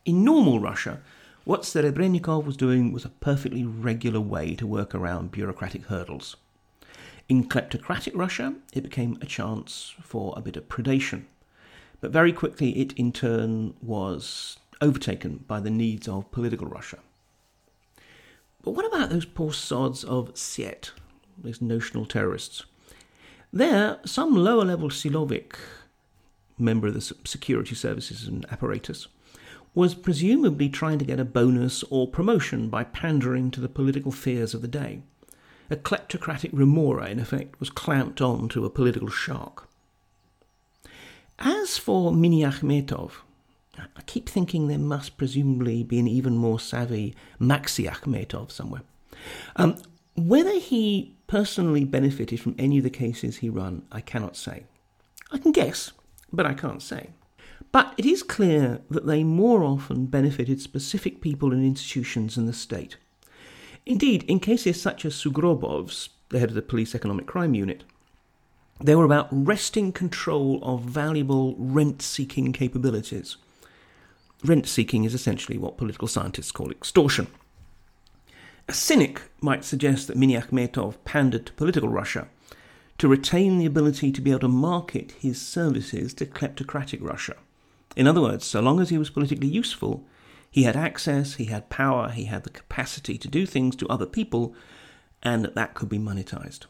In 0.04 0.26
normal 0.26 0.60
Russia, 0.60 1.00
what 1.46 1.62
Serebrennikov 1.62 2.44
was 2.44 2.58
doing 2.58 2.92
was 2.92 3.06
a 3.06 3.10
perfectly 3.22 3.64
regular 3.64 4.20
way 4.20 4.54
to 4.56 4.68
work 4.68 4.94
around 4.94 5.32
bureaucratic 5.32 5.86
hurdles. 5.86 6.36
In 7.30 7.50
kleptocratic 7.50 8.16
Russia, 8.16 8.56
it 8.72 8.84
became 8.84 9.18
a 9.22 9.26
chance 9.26 9.94
for 10.02 10.34
a 10.38 10.42
bit 10.42 10.56
of 10.56 10.70
predation. 10.70 11.26
But 12.00 12.12
very 12.12 12.32
quickly, 12.32 12.78
it 12.80 12.94
in 12.94 13.12
turn 13.12 13.74
was 13.82 14.58
overtaken 14.82 15.44
by 15.48 15.60
the 15.60 15.70
needs 15.70 16.08
of 16.08 16.32
political 16.32 16.68
Russia. 16.68 17.00
But 18.64 18.72
what 18.72 18.86
about 18.86 19.10
those 19.10 19.26
poor 19.26 19.52
sods 19.52 20.04
of 20.04 20.38
Siet, 20.38 20.92
those 21.38 21.62
notional 21.62 22.06
terrorists? 22.06 22.64
There, 23.52 24.00
some 24.06 24.36
lower 24.36 24.66
level 24.66 24.90
Silovik, 24.90 25.56
member 26.58 26.88
of 26.88 26.94
the 26.94 27.16
security 27.26 27.76
services 27.76 28.28
and 28.28 28.46
apparatus, 28.52 29.08
was 29.74 29.96
presumably 29.96 30.70
trying 30.70 31.00
to 31.00 31.06
get 31.06 31.20
a 31.20 31.26
bonus 31.26 31.84
or 31.90 32.08
promotion 32.08 32.70
by 32.70 32.84
pandering 32.84 33.52
to 33.52 33.62
the 33.62 33.70
political 33.70 34.12
fears 34.12 34.54
of 34.54 34.62
the 34.62 34.68
day. 34.68 35.02
A 35.70 35.76
kleptocratic 35.76 36.50
remora, 36.54 37.10
in 37.10 37.20
effect, 37.20 37.60
was 37.60 37.70
clamped 37.70 38.22
on 38.22 38.48
to 38.50 38.66
a 38.66 38.70
political 38.70 39.10
shark. 39.10 39.68
As 41.40 41.78
for 41.78 42.12
Mini 42.12 42.42
Akhmetov, 42.42 43.12
I 43.78 44.02
keep 44.06 44.28
thinking 44.28 44.68
there 44.68 44.80
must 44.80 45.18
presumably 45.18 45.84
be 45.84 46.00
an 46.00 46.08
even 46.08 46.38
more 46.38 46.60
savvy 46.60 47.16
Maxi 47.40 47.88
Akhmetov 47.88 48.52
somewhere. 48.52 48.82
Um, 49.56 49.78
whether 50.16 50.58
he 50.58 51.16
personally 51.28 51.84
benefited 51.84 52.40
from 52.40 52.56
any 52.58 52.78
of 52.78 52.84
the 52.84 52.90
cases 52.90 53.38
he 53.38 53.50
ran, 53.50 53.84
I 53.92 54.02
cannot 54.02 54.36
say. 54.36 54.64
I 55.32 55.38
can 55.38 55.52
guess, 55.52 55.92
but 56.32 56.46
I 56.46 56.54
can't 56.54 56.82
say. 56.82 57.10
But 57.72 57.94
it 57.98 58.06
is 58.06 58.24
clear 58.24 58.82
that 58.90 59.06
they 59.06 59.24
more 59.24 59.64
often 59.64 60.06
benefited 60.06 60.62
specific 60.62 61.22
people 61.22 61.52
and 61.52 61.64
institutions 61.64 62.38
in 62.38 62.46
the 62.46 62.54
state. 62.54 62.98
Indeed, 63.88 64.24
in 64.24 64.40
cases 64.40 64.82
such 64.82 65.06
as 65.06 65.16
Sugrobov's, 65.16 66.10
the 66.30 66.40
head 66.40 66.50
of 66.50 66.56
the 66.56 66.62
police 66.62 66.94
economic 66.94 67.26
crime 67.26 67.54
unit, 67.54 67.84
they 68.84 68.96
were 68.96 69.06
about 69.06 69.28
wresting 69.32 69.92
control 69.92 70.60
of 70.62 70.82
valuable 70.82 71.56
rent 71.58 72.02
seeking 72.02 72.54
capabilities 72.54 73.38
Rent 74.44 74.68
seeking 74.68 75.04
is 75.04 75.14
essentially 75.14 75.58
what 75.58 75.78
political 75.78 76.08
scientists 76.08 76.52
call 76.52 76.70
extortion. 76.70 77.28
A 78.68 78.74
cynic 78.74 79.22
might 79.42 79.66
suggest 79.66 80.08
that 80.08 80.18
Miniakhmetov 80.18 80.96
pandered 81.06 81.48
to 81.48 81.54
political 81.54 81.90
Russia 81.90 82.28
to 83.00 83.08
retain 83.08 83.58
the 83.58 83.66
ability 83.66 84.12
to 84.12 84.22
be 84.22 84.32
able 84.32 84.42
to 84.42 84.48
market 84.48 85.14
his 85.20 85.42
services 85.42 86.14
to 86.16 86.26
kleptocratic 86.26 87.02
Russia. 87.02 87.36
In 87.96 88.08
other 88.08 88.22
words, 88.22 88.46
so 88.46 88.60
long 88.60 88.80
as 88.80 88.90
he 88.90 88.98
was 88.98 89.10
politically 89.10 89.48
useful, 89.48 90.04
he 90.50 90.64
had 90.64 90.76
access, 90.76 91.36
he 91.36 91.46
had 91.46 91.70
power, 91.70 92.10
he 92.10 92.26
had 92.26 92.44
the 92.44 92.50
capacity 92.50 93.18
to 93.18 93.28
do 93.28 93.46
things 93.46 93.76
to 93.76 93.88
other 93.88 94.06
people, 94.06 94.56
and 95.22 95.44
that 95.44 95.56
that 95.56 95.74
could 95.74 95.90
be 95.90 96.00
monetized. 96.00 96.66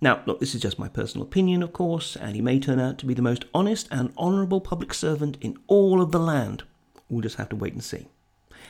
Now, 0.00 0.22
look, 0.26 0.40
this 0.40 0.54
is 0.54 0.62
just 0.62 0.78
my 0.78 0.88
personal 0.88 1.26
opinion, 1.26 1.62
of 1.62 1.72
course, 1.72 2.16
and 2.16 2.34
he 2.34 2.40
may 2.40 2.58
turn 2.58 2.80
out 2.80 2.98
to 2.98 3.06
be 3.06 3.14
the 3.14 3.20
most 3.20 3.44
honest 3.52 3.86
and 3.90 4.12
honourable 4.16 4.60
public 4.60 4.94
servant 4.94 5.36
in 5.40 5.58
all 5.66 6.00
of 6.00 6.10
the 6.10 6.18
land. 6.18 6.62
We'll 7.08 7.20
just 7.20 7.36
have 7.36 7.50
to 7.50 7.56
wait 7.56 7.74
and 7.74 7.84
see. 7.84 8.08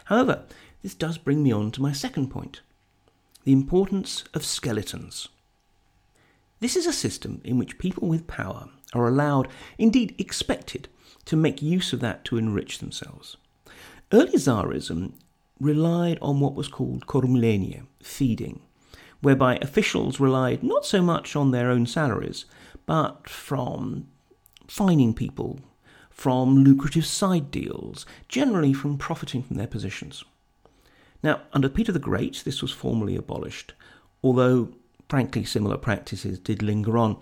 However, 0.06 0.44
this 0.82 0.94
does 0.94 1.18
bring 1.18 1.42
me 1.42 1.52
on 1.52 1.70
to 1.72 1.82
my 1.82 1.92
second 1.92 2.30
point 2.30 2.62
the 3.44 3.52
importance 3.52 4.25
of 4.34 4.44
skeletons. 4.44 5.28
This 6.58 6.76
is 6.76 6.87
a 6.87 6.92
system 6.92 7.40
in 7.42 7.58
which 7.58 7.78
people 7.78 8.06
with 8.06 8.26
power 8.26 8.68
are 8.92 9.08
allowed, 9.08 9.49
indeed 9.78 10.14
expected, 10.18 10.88
to 11.25 11.37
make 11.37 11.62
use 11.62 11.94
of 11.94 12.00
that 12.00 12.25
to 12.26 12.37
enrich 12.37 12.78
themselves. 12.78 13.38
Early 14.12 14.33
Tsarism 14.33 15.12
relied 15.61 16.19
on 16.21 16.40
what 16.40 16.57
was 16.57 16.67
called 16.67 17.07
kormlenie, 17.07 17.87
feeding, 18.02 18.61
whereby 19.21 19.57
officials 19.62 20.19
relied 20.19 20.64
not 20.64 20.85
so 20.85 21.00
much 21.00 21.37
on 21.37 21.52
their 21.52 21.71
own 21.71 21.87
salaries, 21.87 22.45
but 22.87 23.29
from 23.29 24.09
fining 24.67 25.14
people, 25.14 25.61
from 26.11 26.64
lucrative 26.64 27.07
side 27.07 27.52
deals, 27.52 28.05
generally 28.26 28.73
from 28.73 28.99
profiting 28.99 29.45
from 29.45 29.59
their 29.59 29.69
positions. 29.69 30.25
Now, 31.23 31.43
under 31.52 31.69
Peter 31.69 31.93
the 31.93 32.00
Great, 32.00 32.43
this 32.45 32.62
was 32.62 32.73
formally 32.73 33.14
abolished, 33.14 33.75
although, 34.25 34.71
frankly, 35.09 35.45
similar 35.45 35.76
practices 35.76 36.40
did 36.40 36.64
linger 36.64 36.99
on. 36.99 37.12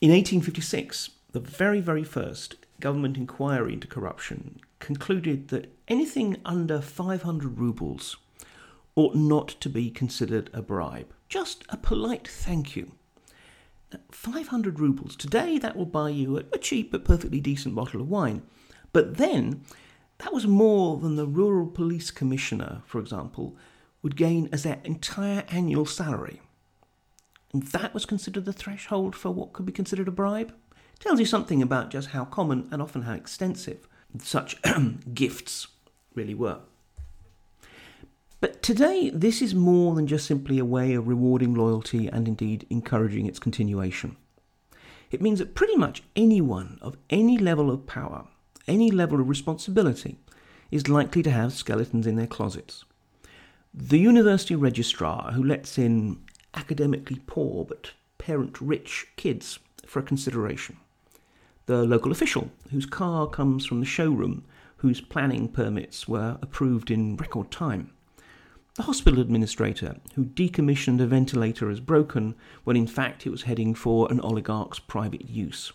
In 0.00 0.10
1856, 0.10 1.10
the 1.30 1.38
very, 1.40 1.80
very 1.80 2.02
first 2.02 2.56
government 2.80 3.16
inquiry 3.16 3.74
into 3.74 3.86
corruption 3.86 4.58
concluded 4.82 5.48
that 5.48 5.72
anything 5.86 6.36
under 6.44 6.80
500 6.80 7.58
rubles 7.58 8.16
ought 8.96 9.14
not 9.14 9.48
to 9.60 9.70
be 9.70 9.90
considered 9.90 10.50
a 10.52 10.60
bribe, 10.60 11.14
just 11.28 11.64
a 11.68 11.76
polite 11.76 12.26
thank 12.26 12.74
you. 12.74 12.92
500 14.10 14.80
rubles. 14.80 15.14
Today, 15.14 15.56
that 15.58 15.76
will 15.76 15.86
buy 15.86 16.08
you 16.08 16.36
a 16.36 16.58
cheap 16.58 16.90
but 16.90 17.04
perfectly 17.04 17.40
decent 17.40 17.74
bottle 17.74 18.00
of 18.00 18.08
wine. 18.08 18.42
But 18.92 19.18
then, 19.18 19.62
that 20.18 20.32
was 20.32 20.46
more 20.46 20.98
than 20.98 21.14
the 21.14 21.26
rural 21.26 21.68
police 21.68 22.10
commissioner, 22.10 22.82
for 22.84 22.98
example, 22.98 23.56
would 24.02 24.16
gain 24.16 24.48
as 24.50 24.64
their 24.64 24.80
entire 24.82 25.44
annual 25.48 25.86
salary. 25.86 26.40
And 27.52 27.62
that 27.68 27.94
was 27.94 28.04
considered 28.04 28.46
the 28.46 28.52
threshold 28.52 29.14
for 29.14 29.30
what 29.30 29.52
could 29.52 29.66
be 29.66 29.72
considered 29.72 30.08
a 30.08 30.10
bribe. 30.12 30.52
Tells 30.98 31.20
you 31.20 31.26
something 31.26 31.62
about 31.62 31.90
just 31.90 32.08
how 32.08 32.24
common 32.24 32.68
and 32.72 32.82
often 32.82 33.02
how 33.02 33.12
extensive 33.12 33.86
such 34.20 34.56
gifts 35.14 35.68
really 36.14 36.34
were. 36.34 36.58
But 38.40 38.60
today, 38.60 39.08
this 39.10 39.40
is 39.40 39.54
more 39.54 39.94
than 39.94 40.08
just 40.08 40.26
simply 40.26 40.58
a 40.58 40.64
way 40.64 40.94
of 40.94 41.06
rewarding 41.06 41.54
loyalty 41.54 42.08
and 42.08 42.26
indeed 42.26 42.66
encouraging 42.70 43.26
its 43.26 43.38
continuation. 43.38 44.16
It 45.12 45.22
means 45.22 45.38
that 45.38 45.54
pretty 45.54 45.76
much 45.76 46.02
anyone 46.16 46.78
of 46.82 46.96
any 47.08 47.38
level 47.38 47.70
of 47.70 47.86
power, 47.86 48.26
any 48.66 48.90
level 48.90 49.20
of 49.20 49.28
responsibility, 49.28 50.18
is 50.72 50.88
likely 50.88 51.22
to 51.22 51.30
have 51.30 51.52
skeletons 51.52 52.06
in 52.06 52.16
their 52.16 52.26
closets. 52.26 52.84
The 53.72 53.98
university 53.98 54.56
registrar 54.56 55.32
who 55.32 55.44
lets 55.44 55.78
in 55.78 56.18
academically 56.54 57.20
poor 57.26 57.64
but 57.64 57.92
parent 58.18 58.60
rich 58.60 59.06
kids 59.16 59.58
for 59.86 60.00
a 60.00 60.02
consideration. 60.02 60.78
The 61.66 61.84
local 61.84 62.12
official 62.12 62.50
whose 62.70 62.86
car 62.86 63.26
comes 63.26 63.64
from 63.64 63.80
the 63.80 63.86
showroom 63.86 64.44
whose 64.78 65.00
planning 65.00 65.48
permits 65.48 66.08
were 66.08 66.38
approved 66.42 66.90
in 66.90 67.16
record 67.16 67.50
time 67.50 67.90
the 68.74 68.84
hospital 68.84 69.20
administrator 69.20 69.96
who 70.14 70.24
decommissioned 70.24 70.98
a 70.98 71.06
ventilator 71.06 71.68
as 71.68 71.78
broken 71.78 72.34
when 72.64 72.74
in 72.74 72.86
fact 72.86 73.26
it 73.26 73.30
was 73.30 73.42
heading 73.42 73.74
for 73.74 74.10
an 74.10 74.18
oligarch's 74.20 74.78
private 74.78 75.28
use. 75.28 75.74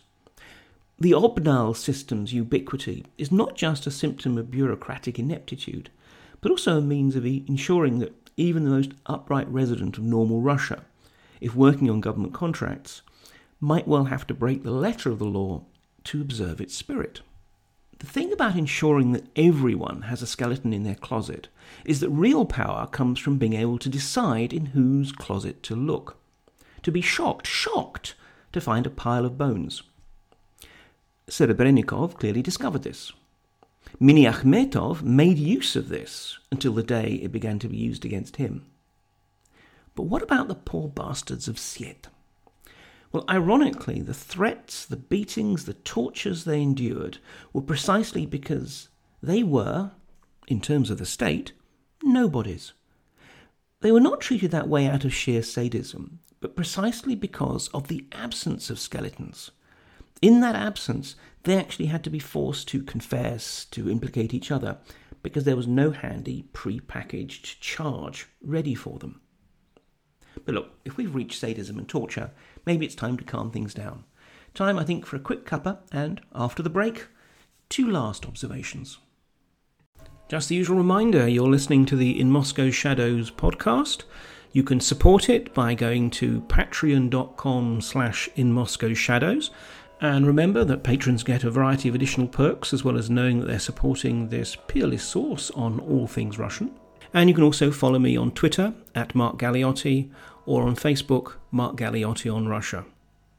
The 1.00 1.12
Obnal 1.12 1.76
system's 1.76 2.34
ubiquity 2.34 3.06
is 3.20 3.32
not 3.32 3.56
just 3.56 3.86
a 3.86 3.92
symptom 3.92 4.36
of 4.36 4.50
bureaucratic 4.50 5.20
ineptitude, 5.20 5.92
but 6.42 6.50
also 6.50 6.80
a 6.80 6.82
means 6.82 7.16
of 7.16 7.24
ensuring 7.24 8.00
that 8.00 8.32
even 8.36 8.64
the 8.64 8.72
most 8.72 8.94
upright 9.06 9.48
resident 9.48 10.00
of 10.00 10.04
normal 10.04 10.42
Russia, 10.42 10.84
if 11.40 11.54
working 11.54 11.92
on 11.92 12.02
government 12.02 12.34
contracts, 12.34 13.04
might 13.60 13.88
well 13.88 14.06
have 14.06 14.26
to 14.26 14.34
break 14.34 14.64
the 14.64 14.72
letter 14.72 15.12
of 15.12 15.20
the 15.20 15.26
law 15.26 15.64
to 16.08 16.22
observe 16.22 16.60
its 16.60 16.76
spirit. 16.76 17.22
The 18.00 18.06
thing 18.06 18.32
about 18.32 18.56
ensuring 18.56 19.14
that 19.14 19.28
everyone 19.36 20.04
has 20.04 20.22
a 20.22 20.28
skeleton 20.28 20.72
in 20.72 20.84
their 20.84 20.96
closet 20.96 21.48
is 21.84 22.00
that 22.00 22.10
real 22.10 22.46
power 22.46 22.88
comes 22.88 23.20
from 23.20 23.38
being 23.38 23.54
able 23.54 23.80
to 23.80 23.90
decide 23.90 24.54
in 24.54 24.68
whose 24.68 25.12
closet 25.12 25.64
to 25.64 25.76
look. 25.76 26.18
To 26.84 26.92
be 26.92 27.02
shocked, 27.02 27.48
shocked, 27.48 28.16
to 28.54 28.62
find 28.62 28.86
a 28.86 28.92
pile 28.92 29.26
of 29.26 29.38
bones. 29.38 29.84
Serebrennikov 31.28 32.16
clearly 32.16 32.42
discovered 32.42 32.84
this. 32.84 33.12
Miniakhmetov 34.00 35.02
made 35.02 35.38
use 35.38 35.76
of 35.76 35.90
this 35.90 36.38
until 36.52 36.74
the 36.74 36.84
day 36.84 37.20
it 37.24 37.32
began 37.32 37.58
to 37.60 37.68
be 37.68 37.78
used 37.78 38.06
against 38.06 38.36
him. 38.36 38.66
But 39.96 40.04
what 40.04 40.22
about 40.22 40.48
the 40.48 40.56
poor 40.56 40.88
bastards 40.88 41.48
of 41.48 41.56
Syet? 41.56 42.08
Well, 43.18 43.26
ironically, 43.32 44.04
the 44.04 44.14
threats, 44.14 44.86
the 44.86 44.96
beatings, 44.96 45.66
the 45.66 45.74
tortures 45.74 46.44
they 46.44 46.62
endured 46.62 47.18
were 47.52 47.64
precisely 47.64 48.28
because 48.28 48.90
they 49.24 49.42
were, 49.42 49.94
in 50.48 50.62
terms 50.62 50.92
of 50.92 51.00
the 51.00 51.06
state, 51.08 51.54
nobodies. 52.04 52.74
They 53.82 53.92
were 53.92 54.00
not 54.00 54.22
treated 54.22 54.52
that 54.52 54.68
way 54.68 54.86
out 54.86 55.04
of 55.04 55.16
sheer 55.16 55.42
sadism, 55.42 56.20
but 56.42 56.56
precisely 56.56 57.16
because 57.16 57.70
of 57.70 57.88
the 57.88 58.06
absence 58.12 58.70
of 58.70 58.78
skeletons. 58.78 59.50
In 60.22 60.40
that 60.42 60.56
absence, 60.56 61.16
they 61.42 61.58
actually 61.58 61.88
had 61.88 62.04
to 62.04 62.12
be 62.12 62.20
forced 62.20 62.68
to 62.68 62.84
confess, 62.84 63.66
to 63.72 63.90
implicate 63.90 64.32
each 64.32 64.52
other, 64.52 64.78
because 65.24 65.44
there 65.44 65.56
was 65.56 65.66
no 65.66 65.90
handy 65.90 66.44
pre 66.54 66.80
packaged 66.82 67.62
charge 67.62 68.28
ready 68.44 68.76
for 68.76 69.00
them. 69.00 69.22
But 70.46 70.56
look, 70.56 70.72
if 70.86 70.98
we've 70.98 71.16
reached 71.16 71.40
sadism 71.40 71.78
and 71.78 71.88
torture, 71.88 72.32
maybe 72.66 72.86
it's 72.86 72.96
time 72.96 73.18
to 73.18 73.24
calm 73.24 73.52
things 73.52 73.74
down. 73.74 74.04
Time, 74.54 74.78
I 74.78 74.84
think, 74.84 75.06
for 75.06 75.16
a 75.16 75.20
quick 75.20 75.46
cuppa, 75.46 75.80
and 75.92 76.22
after 76.34 76.64
the 76.64 76.70
break, 76.70 77.08
two 77.70 77.90
last 77.90 78.26
observations. 78.26 78.98
Just 80.28 80.50
the 80.50 80.56
usual 80.56 80.78
reminder 80.78 81.28
you're 81.28 81.48
listening 81.48 81.86
to 81.86 81.96
the 81.96 82.20
In 82.20 82.30
Moscow 82.30 82.70
Shadows 82.70 83.32
podcast. 83.32 84.04
You 84.52 84.64
can 84.64 84.80
support 84.80 85.30
it 85.30 85.54
by 85.54 85.74
going 85.74 86.10
to 86.12 86.42
patreon.com 86.42 87.82
slash 87.82 88.30
in 88.36 88.52
Moscow 88.52 88.94
Shadows. 88.94 89.52
And 90.02 90.28
remember 90.28 90.64
that 90.66 90.84
patrons 90.84 91.24
get 91.24 91.44
a 91.44 91.52
variety 91.52 91.90
of 91.90 91.96
additional 91.96 92.28
perks 92.28 92.74
as 92.74 92.84
well 92.84 92.98
as 92.98 93.10
knowing 93.10 93.40
that 93.40 93.48
they're 93.48 93.60
supporting 93.60 94.30
this 94.30 94.56
peerless 94.68 95.04
source 95.04 95.50
on 95.52 95.80
all 95.80 96.08
things 96.08 96.38
Russian. 96.38 96.72
And 97.14 97.30
you 97.30 97.36
can 97.36 97.44
also 97.44 97.72
follow 97.72 98.00
me 98.00 98.18
on 98.18 98.32
Twitter 98.32 98.74
at 98.94 99.16
Mark 99.16 99.38
Galeotti 99.38 100.10
or 100.46 100.64
on 100.64 100.76
Facebook, 100.76 101.34
Mark 101.52 101.76
Galeotti 101.78 102.34
on 102.34 102.48
Russia. 102.48 102.86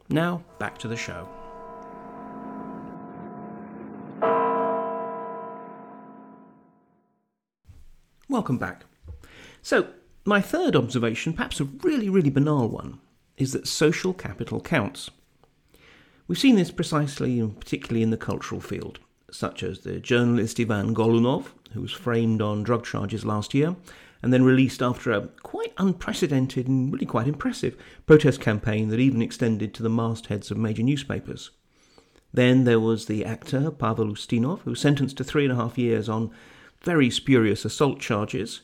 Now, 0.08 0.42
back 0.58 0.78
to 0.78 0.88
the 0.88 0.96
show. 0.96 1.28
Welcome 8.28 8.58
back. 8.58 8.84
So, 9.62 9.88
my 10.24 10.40
third 10.40 10.76
observation, 10.76 11.32
perhaps 11.32 11.60
a 11.60 11.64
really, 11.64 12.10
really 12.10 12.30
banal 12.30 12.68
one, 12.68 13.00
is 13.38 13.52
that 13.52 13.66
social 13.66 14.12
capital 14.12 14.60
counts. 14.60 15.10
We've 16.26 16.38
seen 16.38 16.56
this 16.56 16.70
precisely 16.70 17.40
and 17.40 17.58
particularly 17.58 18.02
in 18.02 18.10
the 18.10 18.18
cultural 18.18 18.60
field, 18.60 18.98
such 19.30 19.62
as 19.62 19.80
the 19.80 19.98
journalist 19.98 20.60
Ivan 20.60 20.94
Golunov, 20.94 21.46
who 21.72 21.80
was 21.80 21.92
framed 21.92 22.42
on 22.42 22.62
drug 22.62 22.84
charges 22.84 23.24
last 23.24 23.54
year 23.54 23.76
and 24.22 24.32
then 24.32 24.42
released 24.42 24.82
after 24.82 25.12
a 25.12 25.28
quite 25.42 25.72
unprecedented 25.78 26.66
and 26.66 26.92
really 26.92 27.06
quite 27.06 27.28
impressive 27.28 27.76
protest 28.06 28.40
campaign 28.40 28.88
that 28.88 29.00
even 29.00 29.22
extended 29.22 29.72
to 29.74 29.82
the 29.82 29.88
mastheads 29.88 30.50
of 30.50 30.56
major 30.56 30.82
newspapers. 30.82 31.50
Then 32.32 32.64
there 32.64 32.80
was 32.80 33.06
the 33.06 33.24
actor 33.24 33.70
Pavel 33.70 34.06
Ustinov, 34.06 34.60
who 34.60 34.70
was 34.70 34.80
sentenced 34.80 35.16
to 35.18 35.24
three 35.24 35.44
and 35.44 35.52
a 35.52 35.56
half 35.56 35.78
years 35.78 36.08
on 36.08 36.30
very 36.82 37.10
spurious 37.10 37.64
assault 37.64 38.00
charges, 38.00 38.62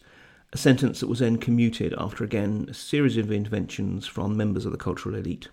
a 0.53 0.59
sentence 0.59 1.01
that 1.01 1.09
was 1.09 1.19
then 1.21 1.39
commuted 1.39 1.95
after 1.99 2.25
again 2.25 2.67
a 2.69 2.75
series 2.75 3.17
of 3.17 3.33
interventions 3.33 4.07
from 4.07 4.37
members 4.37 4.67
of 4.67 4.73
the 4.73 4.79
cultural 4.79 5.15
elite. 5.15 5.49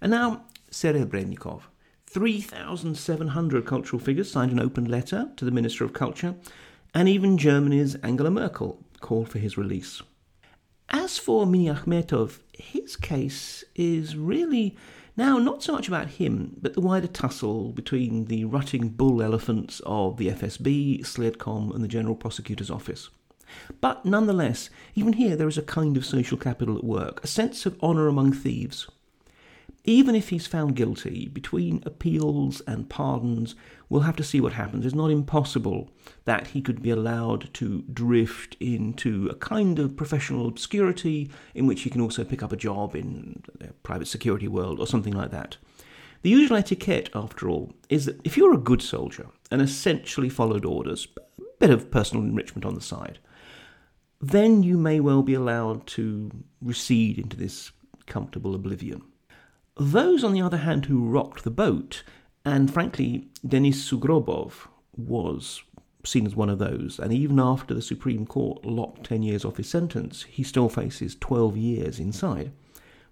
And 0.00 0.10
now 0.10 0.44
Serebrennikov. 0.70 1.62
3,700 2.06 3.66
cultural 3.66 4.00
figures 4.00 4.30
signed 4.30 4.52
an 4.52 4.60
open 4.60 4.86
letter 4.86 5.30
to 5.36 5.44
the 5.44 5.50
Minister 5.50 5.84
of 5.84 5.92
Culture 5.92 6.34
and 6.94 7.08
even 7.08 7.38
Germany's 7.38 7.94
Angela 7.96 8.30
Merkel 8.30 8.82
called 9.00 9.28
for 9.28 9.38
his 9.38 9.56
release. 9.56 10.02
As 10.88 11.18
for 11.18 11.44
Miniakhmetov, 11.46 12.38
his 12.52 12.96
case 12.96 13.62
is 13.74 14.16
really 14.16 14.76
now 15.16 15.36
not 15.38 15.62
so 15.62 15.72
much 15.72 15.88
about 15.88 16.08
him, 16.08 16.56
but 16.62 16.74
the 16.74 16.80
wider 16.80 17.08
tussle 17.08 17.72
between 17.72 18.26
the 18.26 18.44
rutting 18.44 18.88
bull 18.88 19.22
elephants 19.22 19.80
of 19.84 20.16
the 20.16 20.28
FSB, 20.28 21.00
Sledcom, 21.00 21.74
and 21.74 21.82
the 21.82 21.88
General 21.88 22.14
Prosecutor's 22.14 22.70
Office. 22.70 23.10
But 23.80 24.04
nonetheless, 24.04 24.70
even 24.94 25.14
here 25.14 25.34
there 25.34 25.48
is 25.48 25.58
a 25.58 25.62
kind 25.62 25.96
of 25.96 26.06
social 26.06 26.38
capital 26.38 26.76
at 26.76 26.84
work, 26.84 27.22
a 27.24 27.26
sense 27.26 27.66
of 27.66 27.82
honour 27.82 28.06
among 28.06 28.32
thieves, 28.32 28.88
even 29.88 30.14
if 30.14 30.28
he's 30.28 30.46
found 30.46 30.76
guilty, 30.76 31.28
between 31.28 31.82
appeals 31.86 32.60
and 32.66 32.90
pardons, 32.90 33.54
we'll 33.88 34.02
have 34.02 34.16
to 34.16 34.22
see 34.22 34.38
what 34.38 34.52
happens. 34.52 34.84
It's 34.84 34.94
not 34.94 35.10
impossible 35.10 35.90
that 36.26 36.48
he 36.48 36.60
could 36.60 36.82
be 36.82 36.90
allowed 36.90 37.54
to 37.54 37.80
drift 37.90 38.54
into 38.60 39.28
a 39.28 39.34
kind 39.34 39.78
of 39.78 39.96
professional 39.96 40.46
obscurity 40.46 41.30
in 41.54 41.66
which 41.66 41.80
he 41.82 41.90
can 41.90 42.02
also 42.02 42.22
pick 42.22 42.42
up 42.42 42.52
a 42.52 42.56
job 42.56 42.94
in 42.94 43.42
the 43.58 43.68
private 43.82 44.08
security 44.08 44.46
world 44.46 44.78
or 44.78 44.86
something 44.86 45.14
like 45.14 45.30
that. 45.30 45.56
The 46.20 46.28
usual 46.28 46.58
etiquette, 46.58 47.08
after 47.14 47.48
all, 47.48 47.72
is 47.88 48.04
that 48.04 48.20
if 48.24 48.36
you're 48.36 48.52
a 48.52 48.58
good 48.58 48.82
soldier 48.82 49.28
and 49.50 49.62
essentially 49.62 50.28
followed 50.28 50.66
orders, 50.66 51.08
a 51.38 51.44
bit 51.60 51.70
of 51.70 51.90
personal 51.90 52.24
enrichment 52.24 52.66
on 52.66 52.74
the 52.74 52.82
side, 52.82 53.20
then 54.20 54.62
you 54.62 54.76
may 54.76 55.00
well 55.00 55.22
be 55.22 55.32
allowed 55.32 55.86
to 55.86 56.30
recede 56.60 57.18
into 57.18 57.38
this 57.38 57.72
comfortable 58.04 58.54
oblivion. 58.54 59.00
Those, 59.78 60.24
on 60.24 60.32
the 60.32 60.42
other 60.42 60.56
hand, 60.58 60.86
who 60.86 61.08
rocked 61.08 61.44
the 61.44 61.50
boat, 61.50 62.02
and 62.44 62.72
frankly, 62.72 63.28
Denis 63.46 63.88
Sugrobov 63.88 64.66
was 64.96 65.62
seen 66.04 66.26
as 66.26 66.34
one 66.34 66.50
of 66.50 66.58
those, 66.58 66.98
and 66.98 67.12
even 67.12 67.38
after 67.38 67.74
the 67.74 67.82
Supreme 67.82 68.26
Court 68.26 68.64
locked 68.64 69.04
10 69.04 69.22
years 69.22 69.44
off 69.44 69.56
his 69.56 69.68
sentence, 69.68 70.24
he 70.24 70.42
still 70.42 70.68
faces 70.68 71.16
12 71.20 71.56
years 71.56 72.00
inside. 72.00 72.50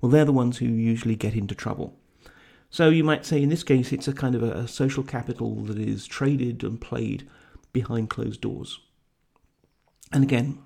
Well, 0.00 0.10
they're 0.10 0.24
the 0.24 0.32
ones 0.32 0.58
who 0.58 0.66
usually 0.66 1.16
get 1.16 1.34
into 1.34 1.54
trouble. 1.54 1.96
So 2.70 2.88
you 2.88 3.04
might 3.04 3.24
say 3.24 3.42
in 3.42 3.48
this 3.48 3.62
case 3.62 3.92
it's 3.92 4.08
a 4.08 4.12
kind 4.12 4.34
of 4.34 4.42
a, 4.42 4.66
social 4.66 5.02
capital 5.02 5.62
that 5.64 5.78
is 5.78 6.06
traded 6.06 6.64
and 6.64 6.80
played 6.80 7.28
behind 7.72 8.10
closed 8.10 8.40
doors. 8.40 8.80
And 10.12 10.24
again, 10.24 10.58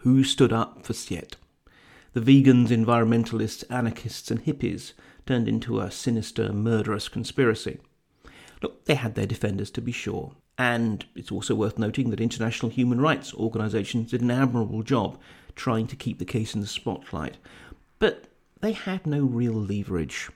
Who 0.00 0.24
stood 0.24 0.52
up 0.52 0.84
for 0.84 0.92
Siet? 0.92 1.36
The 2.12 2.20
vegans, 2.20 2.68
environmentalists, 2.68 3.64
anarchists, 3.70 4.30
and 4.30 4.44
hippies 4.44 4.92
turned 5.30 5.46
into 5.46 5.78
a 5.78 5.92
sinister, 5.92 6.52
murderous 6.52 7.08
conspiracy. 7.08 7.78
Look, 8.62 8.86
they 8.86 8.96
had 8.96 9.14
their 9.14 9.26
defenders 9.28 9.70
to 9.70 9.80
be 9.80 9.92
sure. 9.92 10.32
And 10.58 11.04
it's 11.14 11.30
also 11.30 11.54
worth 11.54 11.78
noting 11.78 12.10
that 12.10 12.20
international 12.20 12.72
human 12.72 13.00
rights 13.00 13.32
organisations 13.34 14.10
did 14.10 14.22
an 14.22 14.32
admirable 14.32 14.82
job 14.82 15.20
trying 15.54 15.86
to 15.86 15.94
keep 15.94 16.18
the 16.18 16.24
case 16.24 16.52
in 16.56 16.60
the 16.60 16.66
spotlight. 16.66 17.36
But 18.00 18.24
they 18.60 18.72
had 18.72 19.06
no 19.06 19.22
real 19.24 19.52
leverage. 19.52 20.30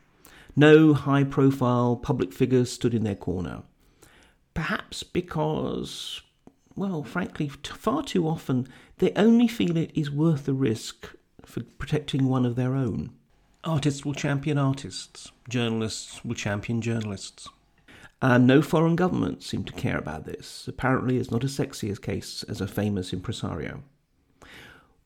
No 0.54 0.94
high 0.94 1.24
profile 1.24 1.96
public 1.96 2.32
figures 2.32 2.70
stood 2.70 2.94
in 2.94 3.02
their 3.02 3.16
corner. 3.16 3.64
Perhaps 4.54 5.02
because, 5.02 6.20
well, 6.76 7.02
frankly, 7.02 7.48
far 7.48 8.04
too 8.04 8.28
often 8.28 8.68
they 8.98 9.12
only 9.16 9.48
feel 9.48 9.76
it 9.76 9.90
is 9.92 10.08
worth 10.08 10.46
the 10.46 10.54
risk 10.54 11.16
for 11.44 11.64
protecting 11.64 12.28
one 12.28 12.46
of 12.46 12.54
their 12.54 12.76
own. 12.76 13.10
Artists 13.64 14.04
will 14.04 14.12
champion 14.12 14.58
artists, 14.58 15.32
journalists 15.48 16.22
will 16.22 16.34
champion 16.34 16.82
journalists. 16.82 17.48
And 18.20 18.46
no 18.46 18.60
foreign 18.60 18.94
government 18.94 19.42
seem 19.42 19.64
to 19.64 19.72
care 19.72 19.96
about 19.96 20.26
this. 20.26 20.68
Apparently, 20.68 21.16
it's 21.16 21.30
not 21.30 21.44
as 21.44 21.54
sexy 21.54 21.90
a 21.90 21.96
case 21.96 22.42
as 22.46 22.60
a 22.60 22.68
famous 22.68 23.14
impresario. 23.14 23.82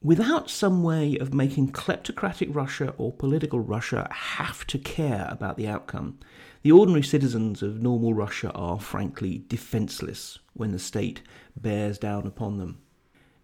Without 0.03 0.51
some 0.51 0.83
way 0.83 1.17
of 1.19 1.33
making 1.33 1.71
kleptocratic 1.71 2.53
Russia 2.53 2.95
or 2.99 3.13
political 3.13 3.61
Russia 3.61 4.09
have 4.11 4.67
to 4.67 4.79
care 4.79 5.29
about 5.31 5.57
the 5.57 5.69
outcome, 5.69 6.19
the 6.63 6.73
ordinary 6.73 7.05
citizens 7.05 7.63
of 7.63 7.81
normal 7.81 8.13
Russia 8.13 8.51
are 8.53 8.81
frankly 8.81 9.45
defenceless 9.47 10.41
when 10.55 10.73
the 10.73 10.81
state 10.81 11.23
bears 11.57 11.97
down 11.97 12.27
upon 12.27 12.59
them. 12.59 12.81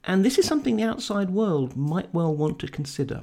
And 0.03 0.25
this 0.25 0.39
is 0.39 0.47
something 0.47 0.75
the 0.77 0.83
outside 0.83 1.31
world 1.31 1.77
might 1.77 2.13
well 2.13 2.35
want 2.35 2.59
to 2.59 2.69
consider. 2.69 3.23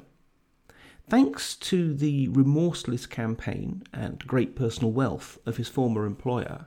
Thanks 1.08 1.56
to 1.56 1.92
the 1.94 2.28
remorseless 2.28 3.06
campaign 3.06 3.82
and 3.92 4.26
great 4.26 4.56
personal 4.56 4.92
wealth 4.92 5.38
of 5.44 5.58
his 5.58 5.68
former 5.68 6.06
employer, 6.06 6.66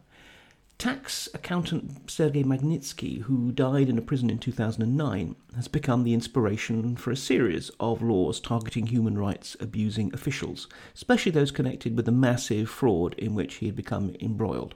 tax 0.78 1.28
accountant 1.34 2.12
Sergei 2.12 2.44
Magnitsky, 2.44 3.22
who 3.22 3.52
died 3.52 3.90
in 3.90 3.98
a 3.98 4.02
prison 4.02 4.30
in 4.30 4.38
2009, 4.38 5.36
has 5.56 5.68
become 5.68 6.04
the 6.04 6.14
inspiration 6.14 6.96
for 6.96 7.12
a 7.12 7.16
series 7.16 7.72
of 7.80 8.02
laws 8.02 8.40
targeting 8.40 8.88
human 8.88 9.18
rights 9.18 9.56
abusing 9.60 10.14
officials, 10.14 10.68
especially 10.94 11.32
those 11.32 11.52
connected 11.52 11.96
with 11.96 12.06
the 12.06 12.12
massive 12.12 12.70
fraud 12.70 13.14
in 13.16 13.34
which 13.34 13.56
he 13.56 13.66
had 13.66 13.76
become 13.76 14.16
embroiled. 14.20 14.76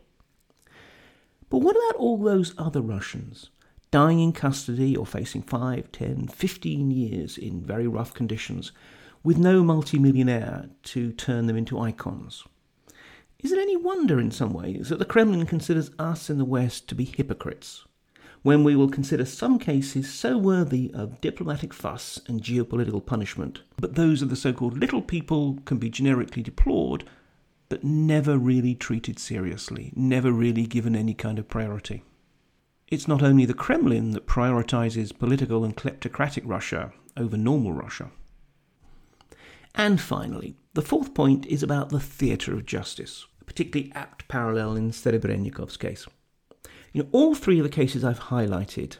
But 1.49 1.59
what 1.59 1.75
about 1.75 1.99
all 1.99 2.17
those 2.17 2.53
other 2.57 2.81
Russians? 2.81 3.49
Dying 3.91 4.19
in 4.19 4.33
custody 4.33 4.95
or 4.95 5.05
facing 5.05 5.41
5, 5.41 5.91
10, 5.91 6.27
15 6.27 6.91
years 6.91 7.37
in 7.37 7.61
very 7.61 7.87
rough 7.87 8.13
conditions 8.13 8.71
with 9.23 9.37
no 9.37 9.63
multimillionaire 9.63 10.69
to 10.83 11.11
turn 11.11 11.47
them 11.47 11.57
into 11.57 11.79
icons. 11.79 12.45
Is 13.39 13.51
it 13.51 13.59
any 13.59 13.77
wonder 13.77 14.19
in 14.19 14.31
some 14.31 14.53
ways 14.53 14.89
that 14.89 14.99
the 14.99 15.05
Kremlin 15.05 15.45
considers 15.45 15.91
us 15.97 16.29
in 16.29 16.37
the 16.37 16.45
West 16.45 16.89
to 16.89 16.95
be 16.95 17.05
hypocrites, 17.05 17.85
when 18.41 18.63
we 18.63 18.75
will 18.75 18.89
consider 18.89 19.25
some 19.25 19.59
cases 19.59 20.13
so 20.13 20.37
worthy 20.37 20.91
of 20.93 21.19
diplomatic 21.21 21.73
fuss 21.73 22.19
and 22.27 22.41
geopolitical 22.41 23.05
punishment, 23.05 23.61
but 23.77 23.95
those 23.95 24.21
of 24.21 24.29
the 24.29 24.35
so 24.35 24.53
called 24.53 24.77
little 24.77 25.01
people 25.01 25.59
can 25.65 25.77
be 25.77 25.89
generically 25.89 26.41
deplored, 26.41 27.03
but 27.67 27.83
never 27.83 28.37
really 28.37 28.75
treated 28.75 29.19
seriously, 29.19 29.91
never 29.95 30.31
really 30.31 30.65
given 30.65 30.95
any 30.95 31.13
kind 31.13 31.37
of 31.37 31.49
priority? 31.49 32.03
It's 32.87 33.07
not 33.07 33.21
only 33.21 33.45
the 33.45 33.53
Kremlin 33.53 34.11
that 34.11 34.25
prioritizes 34.25 35.17
political 35.17 35.63
and 35.63 35.75
kleptocratic 35.75 36.41
Russia 36.45 36.91
over 37.15 37.37
normal 37.37 37.73
Russia. 37.73 38.09
And 39.75 40.01
finally, 40.01 40.55
the 40.73 40.81
fourth 40.81 41.13
point 41.13 41.45
is 41.45 41.63
about 41.63 41.89
the 41.89 41.99
theatre 41.99 42.53
of 42.53 42.65
justice, 42.65 43.25
a 43.41 43.45
particularly 43.45 43.91
apt 43.93 44.27
parallel 44.27 44.75
in 44.75 44.91
Serebrennikov's 44.91 45.77
case. 45.77 46.07
You 46.93 47.03
know, 47.03 47.09
all 47.11 47.35
three 47.35 47.59
of 47.59 47.63
the 47.63 47.69
cases 47.69 48.03
I've 48.03 48.19
highlighted 48.19 48.97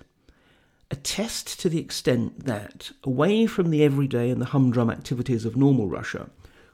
attest 0.92 1.60
to 1.60 1.70
the 1.70 1.80
extent 1.80 2.46
that, 2.46 2.92
away 3.04 3.46
from 3.46 3.70
the 3.70 3.84
everyday 3.84 4.30
and 4.30 4.42
the 4.42 4.48
humdrum 4.48 4.90
activities 4.90 5.46
of 5.46 5.56
normal 5.56 5.88
Russia, 5.88 6.30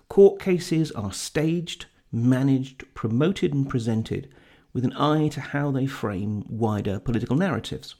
court 0.10 0.40
cases 0.40 0.92
are 0.92 1.12
staged, 1.12 1.88
managed, 2.12 2.86
promoted, 2.94 3.54
and 3.54 3.70
presented 3.70 4.30
with 4.72 4.86
an 4.86 4.94
eye 4.94 5.28
to 5.30 5.42
how 5.42 5.72
they 5.72 5.86
frame 5.86 6.46
wider 6.48 7.00
political 7.00 7.36
narratives. 7.36 7.96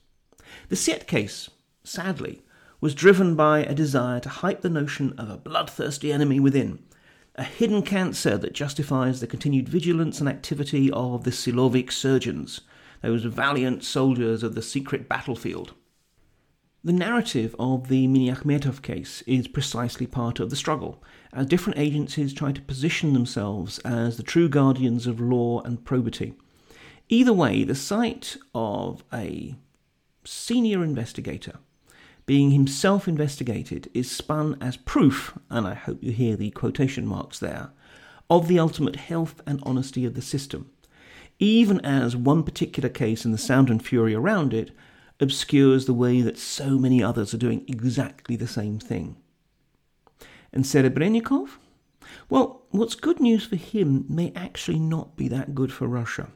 The 0.70 0.76
Siet 0.76 1.08
case, 1.08 1.50
sadly, 1.84 2.42
was 2.86 2.94
driven 2.94 3.34
by 3.34 3.62
a 3.62 3.74
desire 3.74 4.20
to 4.20 4.30
hype 4.30 4.62
the 4.62 4.70
notion 4.70 5.12
of 5.18 5.28
a 5.28 5.38
bloodthirsty 5.38 6.14
enemy 6.14 6.40
within, 6.40 6.78
a 7.34 7.44
hidden 7.44 7.82
cancer 7.82 8.38
that 8.38 8.54
justifies 8.54 9.20
the 9.20 9.26
continued 9.26 9.68
vigilance 9.68 10.20
and 10.20 10.30
activity 10.30 10.92
of 10.92 11.24
the 11.24 11.32
Silovik 11.32 11.92
surgeons, 11.92 12.62
those 13.02 13.24
valiant 13.24 13.84
soldiers 13.84 14.44
of 14.44 14.54
the 14.54 14.62
secret 14.62 15.10
battlefield. 15.10 15.74
The 16.84 16.94
narrative 16.94 17.56
of 17.58 17.88
the 17.88 18.08
Miniakhmetov 18.08 18.84
case 18.84 19.24
is 19.24 19.48
precisely 19.48 20.06
part 20.06 20.40
of 20.40 20.52
the 20.52 20.56
struggle, 20.56 21.02
as 21.34 21.48
different 21.48 21.80
agencies 21.80 22.36
try 22.36 22.52
to 22.52 22.62
position 22.62 23.14
themselves 23.14 23.80
as 23.80 24.18
the 24.18 24.22
true 24.22 24.48
guardians 24.48 25.08
of 25.08 25.20
law 25.20 25.62
and 25.62 25.84
probity. 25.84 26.36
Either 27.10 27.34
way, 27.34 27.64
the 27.64 27.74
sight 27.74 28.38
of 28.54 29.04
a 29.12 29.56
senior 30.24 30.84
investigator 30.84 31.58
being 32.26 32.52
himself 32.52 33.08
investigated 33.08 33.90
is 33.94 34.10
spun 34.10 34.58
as 34.60 34.78
proof, 34.78 35.38
and 35.50 35.68
I 35.68 35.76
hope 35.76 36.04
you 36.04 36.12
hear 36.12 36.36
the 36.36 36.52
quotation 36.52 37.06
marks 37.06 37.40
there, 37.40 37.70
of 38.30 38.48
the 38.48 38.58
ultimate 38.58 38.96
health 38.96 39.42
and 39.46 39.60
honesty 39.64 40.06
of 40.06 40.16
the 40.16 40.22
system, 40.22 40.72
even 41.38 41.80
as 41.82 42.16
one 42.16 42.44
particular 42.44 42.90
case 42.90 43.26
and 43.26 43.34
the 43.34 43.40
sound 43.40 43.70
and 43.70 43.86
fury 43.86 44.16
around 44.16 44.54
it 44.54 44.72
obscures 45.20 45.86
the 45.86 45.94
way 45.94 46.22
that 46.22 46.38
so 46.38 46.80
many 46.80 47.04
others 47.04 47.34
are 47.34 47.38
doing 47.38 47.64
exactly 47.68 48.36
the 48.36 48.48
same 48.48 48.80
thing. 48.80 49.18
And 50.52 50.64
Serebrennikov? 50.64 51.58
Well, 52.30 52.64
what's 52.72 52.96
good 52.96 53.20
news 53.20 53.46
for 53.46 53.56
him 53.56 54.06
may 54.10 54.32
actually 54.36 54.80
not 54.80 55.16
be 55.16 55.28
that 55.28 55.54
good 55.54 55.72
for 55.72 55.88
Russia. 55.88 56.30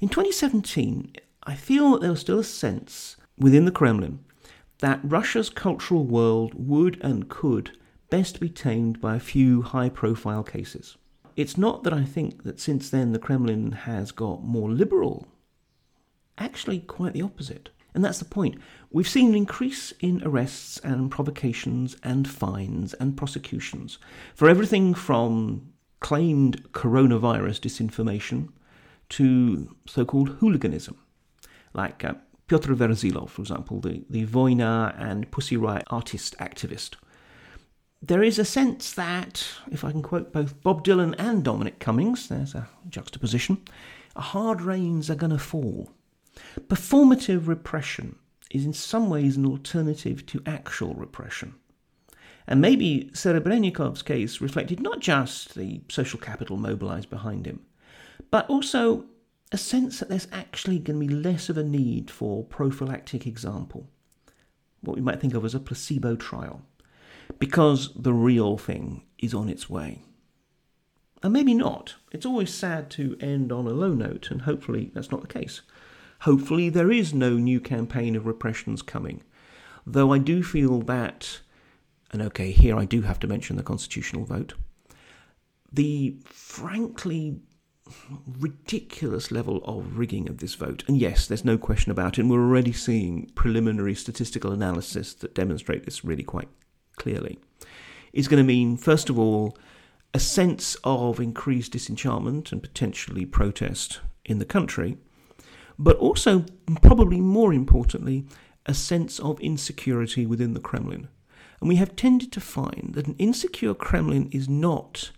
In 0.00 0.08
2017, 0.08 1.12
I 1.44 1.54
feel 1.54 1.92
that 1.92 2.00
there 2.00 2.10
was 2.10 2.20
still 2.20 2.40
a 2.40 2.44
sense 2.44 3.16
within 3.38 3.64
the 3.64 3.70
Kremlin 3.70 4.20
that 4.80 5.00
Russia's 5.02 5.50
cultural 5.50 6.04
world 6.04 6.52
would 6.54 7.00
and 7.02 7.28
could 7.28 7.78
best 8.10 8.40
be 8.40 8.48
tamed 8.48 9.00
by 9.00 9.16
a 9.16 9.20
few 9.20 9.62
high 9.62 9.88
profile 9.88 10.42
cases. 10.42 10.96
It's 11.36 11.56
not 11.56 11.84
that 11.84 11.92
I 11.92 12.04
think 12.04 12.42
that 12.42 12.60
since 12.60 12.90
then 12.90 13.12
the 13.12 13.18
Kremlin 13.18 13.72
has 13.72 14.10
got 14.10 14.42
more 14.42 14.70
liberal. 14.70 15.28
Actually, 16.36 16.80
quite 16.80 17.12
the 17.12 17.22
opposite. 17.22 17.70
And 17.94 18.04
that's 18.04 18.18
the 18.18 18.24
point. 18.24 18.60
We've 18.90 19.08
seen 19.08 19.30
an 19.30 19.34
increase 19.34 19.92
in 20.00 20.22
arrests 20.24 20.78
and 20.78 21.10
provocations 21.10 21.96
and 22.02 22.28
fines 22.28 22.94
and 22.94 23.16
prosecutions 23.16 23.98
for 24.34 24.48
everything 24.48 24.94
from 24.94 25.72
claimed 26.00 26.72
coronavirus 26.72 27.60
disinformation 27.60 28.48
to 29.10 29.76
so 29.86 30.04
called 30.04 30.36
hooliganism, 30.40 30.96
like 31.74 32.04
uh, 32.04 32.14
Pyotr 32.50 32.74
Verzilov, 32.74 33.28
for 33.28 33.42
example, 33.42 33.78
the, 33.78 34.02
the 34.10 34.26
Voina 34.26 34.92
and 35.00 35.30
Pussy 35.30 35.56
Riot 35.56 35.84
artist 35.86 36.36
activist. 36.38 36.96
There 38.02 38.24
is 38.24 38.40
a 38.40 38.44
sense 38.44 38.92
that, 38.94 39.46
if 39.70 39.84
I 39.84 39.92
can 39.92 40.02
quote 40.02 40.32
both 40.32 40.60
Bob 40.64 40.84
Dylan 40.84 41.14
and 41.16 41.44
Dominic 41.44 41.78
Cummings, 41.78 42.28
there's 42.28 42.56
a 42.56 42.68
juxtaposition, 42.88 43.62
hard 44.16 44.62
rains 44.62 45.08
are 45.08 45.14
going 45.14 45.30
to 45.30 45.38
fall. 45.38 45.92
Performative 46.66 47.46
repression 47.46 48.16
is 48.50 48.64
in 48.64 48.72
some 48.72 49.08
ways 49.08 49.36
an 49.36 49.46
alternative 49.46 50.26
to 50.26 50.42
actual 50.44 50.94
repression. 50.94 51.54
And 52.48 52.60
maybe 52.60 53.12
Serebrennikov's 53.12 54.02
case 54.02 54.40
reflected 54.40 54.80
not 54.80 54.98
just 54.98 55.54
the 55.54 55.82
social 55.88 56.18
capital 56.18 56.56
mobilized 56.56 57.10
behind 57.10 57.46
him, 57.46 57.60
but 58.32 58.50
also 58.50 59.04
a 59.52 59.58
sense 59.58 59.98
that 59.98 60.08
there's 60.08 60.28
actually 60.32 60.78
going 60.78 61.00
to 61.00 61.06
be 61.06 61.12
less 61.12 61.48
of 61.48 61.58
a 61.58 61.64
need 61.64 62.10
for 62.10 62.44
prophylactic 62.44 63.26
example, 63.26 63.88
what 64.80 64.96
we 64.96 65.02
might 65.02 65.20
think 65.20 65.34
of 65.34 65.44
as 65.44 65.54
a 65.54 65.60
placebo 65.60 66.14
trial, 66.16 66.62
because 67.38 67.92
the 67.94 68.12
real 68.12 68.56
thing 68.56 69.02
is 69.18 69.34
on 69.34 69.48
its 69.48 69.68
way. 69.68 70.02
And 71.22 71.32
maybe 71.32 71.52
not. 71.52 71.96
It's 72.12 72.24
always 72.24 72.52
sad 72.54 72.90
to 72.92 73.16
end 73.20 73.52
on 73.52 73.66
a 73.66 73.70
low 73.70 73.92
note, 73.92 74.30
and 74.30 74.42
hopefully 74.42 74.90
that's 74.94 75.10
not 75.10 75.20
the 75.20 75.26
case. 75.26 75.60
Hopefully 76.20 76.68
there 76.68 76.90
is 76.90 77.12
no 77.12 77.34
new 77.34 77.60
campaign 77.60 78.14
of 78.14 78.26
repressions 78.26 78.82
coming, 78.82 79.22
though 79.86 80.12
I 80.12 80.18
do 80.18 80.42
feel 80.42 80.80
that, 80.82 81.40
and 82.12 82.22
okay, 82.22 82.52
here 82.52 82.76
I 82.76 82.84
do 82.84 83.02
have 83.02 83.18
to 83.20 83.26
mention 83.26 83.56
the 83.56 83.62
constitutional 83.62 84.24
vote, 84.24 84.54
the 85.72 86.16
frankly 86.24 87.40
ridiculous 88.38 89.30
level 89.30 89.62
of 89.64 89.98
rigging 89.98 90.28
of 90.28 90.38
this 90.38 90.54
vote. 90.54 90.84
And 90.86 90.98
yes, 90.98 91.26
there's 91.26 91.44
no 91.44 91.58
question 91.58 91.92
about 91.92 92.18
it. 92.18 92.22
And 92.22 92.30
we're 92.30 92.40
already 92.40 92.72
seeing 92.72 93.30
preliminary 93.34 93.94
statistical 93.94 94.52
analysis 94.52 95.14
that 95.14 95.34
demonstrate 95.34 95.84
this 95.84 96.04
really 96.04 96.22
quite 96.22 96.48
clearly. 96.96 97.38
Is 98.12 98.28
going 98.28 98.42
to 98.42 98.46
mean, 98.46 98.76
first 98.76 99.08
of 99.08 99.18
all, 99.18 99.56
a 100.12 100.18
sense 100.18 100.76
of 100.82 101.20
increased 101.20 101.72
disenchantment 101.72 102.50
and 102.50 102.62
potentially 102.62 103.24
protest 103.24 104.00
in 104.24 104.38
the 104.38 104.44
country, 104.44 104.98
but 105.78 105.96
also, 105.96 106.44
probably 106.82 107.20
more 107.20 107.52
importantly, 107.52 108.26
a 108.66 108.74
sense 108.74 109.18
of 109.20 109.40
insecurity 109.40 110.26
within 110.26 110.54
the 110.54 110.60
Kremlin. 110.60 111.08
And 111.60 111.68
we 111.68 111.76
have 111.76 111.96
tended 111.96 112.32
to 112.32 112.40
find 112.40 112.92
that 112.94 113.06
an 113.06 113.16
insecure 113.18 113.74
Kremlin 113.74 114.28
is 114.32 114.48
not 114.48 115.10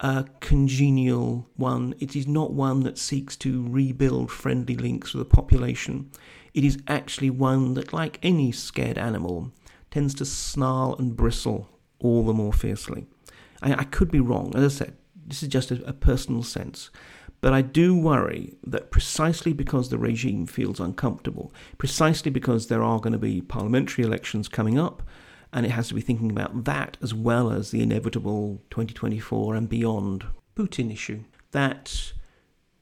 a 0.00 0.26
congenial 0.40 1.48
one. 1.56 1.94
It 2.00 2.16
is 2.16 2.26
not 2.26 2.52
one 2.52 2.82
that 2.82 2.98
seeks 2.98 3.36
to 3.38 3.66
rebuild 3.68 4.30
friendly 4.30 4.76
links 4.76 5.14
with 5.14 5.28
the 5.28 5.34
population. 5.34 6.10
It 6.52 6.64
is 6.64 6.78
actually 6.88 7.30
one 7.30 7.74
that, 7.74 7.92
like 7.92 8.18
any 8.22 8.52
scared 8.52 8.98
animal, 8.98 9.52
tends 9.90 10.14
to 10.14 10.24
snarl 10.24 10.96
and 10.98 11.16
bristle 11.16 11.68
all 11.98 12.24
the 12.24 12.32
more 12.32 12.52
fiercely. 12.52 13.06
I, 13.62 13.74
I 13.74 13.84
could 13.84 14.10
be 14.10 14.20
wrong. 14.20 14.52
As 14.54 14.64
I 14.64 14.84
said, 14.84 14.96
this 15.26 15.42
is 15.42 15.48
just 15.48 15.70
a, 15.70 15.84
a 15.84 15.92
personal 15.92 16.42
sense. 16.42 16.90
But 17.40 17.52
I 17.52 17.62
do 17.62 17.94
worry 17.94 18.54
that 18.66 18.90
precisely 18.90 19.52
because 19.52 19.88
the 19.88 19.98
regime 19.98 20.46
feels 20.46 20.80
uncomfortable, 20.80 21.52
precisely 21.76 22.30
because 22.30 22.66
there 22.66 22.82
are 22.82 23.00
going 23.00 23.12
to 23.12 23.18
be 23.18 23.42
parliamentary 23.42 24.04
elections 24.04 24.48
coming 24.48 24.78
up, 24.78 25.02
and 25.54 25.64
it 25.64 25.70
has 25.70 25.86
to 25.86 25.94
be 25.94 26.00
thinking 26.00 26.32
about 26.32 26.64
that 26.64 26.96
as 27.00 27.14
well 27.14 27.52
as 27.52 27.70
the 27.70 27.80
inevitable 27.80 28.60
2024 28.70 29.54
and 29.54 29.68
beyond 29.68 30.24
Putin 30.56 30.92
issue, 30.92 31.22
that 31.52 32.12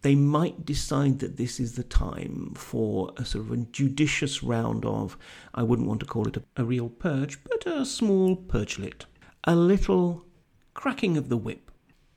they 0.01 0.15
might 0.15 0.65
decide 0.65 1.19
that 1.19 1.37
this 1.37 1.61
is 1.61 1.75
the 1.75 1.85
time 1.85 2.55
for 2.57 3.13
a 3.19 3.27
sort 3.27 3.45
of 3.45 3.53
a 3.53 3.59
judicious 3.59 4.43
round 4.43 4.87
of, 4.87 5.19
I 5.55 5.63
wouldn't 5.63 5.87
want 5.87 6.01
to 6.01 6.07
call 6.07 6.27
it 6.27 6.39
a, 6.39 6.43
a 6.57 6.65
real 6.65 6.89
purge, 6.89 7.45
but 7.45 7.67
a 7.67 7.85
small 7.85 8.37
purgelet. 8.37 9.05
A 9.45 9.55
little 9.55 10.25
cracking 10.73 11.19
of 11.19 11.29
the 11.29 11.37
whip. 11.37 11.71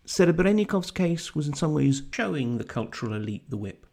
Serebrennikov's 0.06 0.92
case 0.92 1.36
was 1.36 1.50
in 1.50 1.54
some 1.54 1.74
ways 1.74 2.02
showing 2.12 2.58
the 2.58 2.64
cultural 2.64 3.14
elite 3.14 3.50
the 3.50 3.58
whip, 3.58 3.86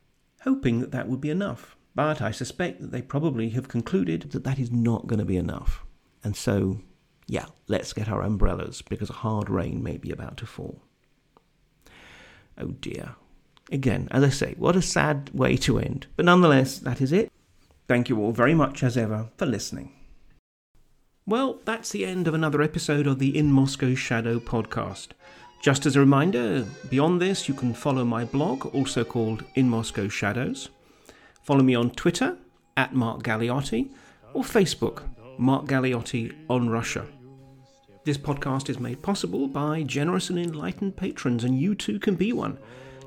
hoping 0.43 0.79
that 0.79 0.93
that 0.93 1.09
would 1.09 1.21
be 1.21 1.31
enough. 1.31 1.77
But 1.97 2.23
I 2.23 2.31
suspect 2.31 2.81
that 2.81 2.93
they 2.93 3.03
probably 3.03 3.51
have 3.51 3.67
concluded 3.67 4.31
that 4.31 4.45
that 4.45 4.61
is 4.61 4.71
not 4.71 5.09
going 5.09 5.19
to 5.19 5.25
be 5.25 5.37
enough. 5.37 5.85
And 6.25 6.37
so, 6.37 6.81
yeah, 7.27 7.47
let's 7.69 7.93
get 7.93 8.09
our 8.09 8.23
umbrellas 8.23 8.83
because 8.83 9.11
a 9.11 9.15
hard 9.15 9.51
rain 9.51 9.83
may 9.83 9.97
be 9.97 10.11
about 10.11 10.37
to 10.39 10.47
fall. 10.47 10.83
Oh 12.59 12.69
dear. 12.69 13.17
Again, 13.71 14.09
as 14.11 14.23
I 14.23 14.29
say, 14.29 14.55
what 14.59 14.77
a 14.77 14.83
sad 14.83 15.31
way 15.33 15.57
to 15.59 15.79
end. 15.79 16.07
But 16.17 16.27
nonetheless, 16.27 16.79
that 16.79 17.01
is 17.01 17.13
it. 17.13 17.33
Thank 17.89 18.09
you 18.09 18.21
all 18.21 18.33
very 18.33 18.55
much, 18.55 18.83
as 18.83 18.97
ever, 18.97 19.31
for 19.37 19.47
listening. 19.47 19.93
Well, 21.27 21.61
that's 21.65 21.91
the 21.91 22.05
end 22.05 22.29
of 22.29 22.35
another 22.35 22.63
episode 22.63 23.07
of 23.07 23.19
the 23.19 23.37
In 23.37 23.51
Moscow 23.53 23.95
Shadow 23.95 24.39
podcast. 24.39 25.09
Just 25.63 25.87
as 25.87 25.95
a 25.95 26.01
reminder, 26.01 26.67
beyond 26.91 27.21
this, 27.23 27.49
you 27.49 27.55
can 27.55 27.73
follow 27.73 28.05
my 28.05 28.25
blog, 28.25 28.67
also 28.75 29.05
called 29.05 29.45
In 29.55 29.69
Moscow 29.69 30.09
Shadows. 30.09 30.69
Follow 31.45 31.63
me 31.63 31.75
on 31.75 31.91
Twitter, 31.91 32.37
at 32.77 32.95
Mark 32.95 33.23
Galeotti, 33.23 33.91
or 34.35 34.43
Facebook, 34.43 35.05
Mark 35.39 35.67
Galeotti 35.67 36.35
on 36.49 36.69
Russia. 36.69 37.07
This 38.05 38.19
podcast 38.19 38.69
is 38.69 38.81
made 38.81 39.03
possible 39.03 39.47
by 39.47 39.83
generous 39.85 40.31
and 40.31 40.39
enlightened 40.39 40.97
patrons, 40.97 41.45
and 41.45 41.59
you 41.59 41.75
too 41.75 41.99
can 41.99 42.17
be 42.17 42.33
one. 42.33 42.59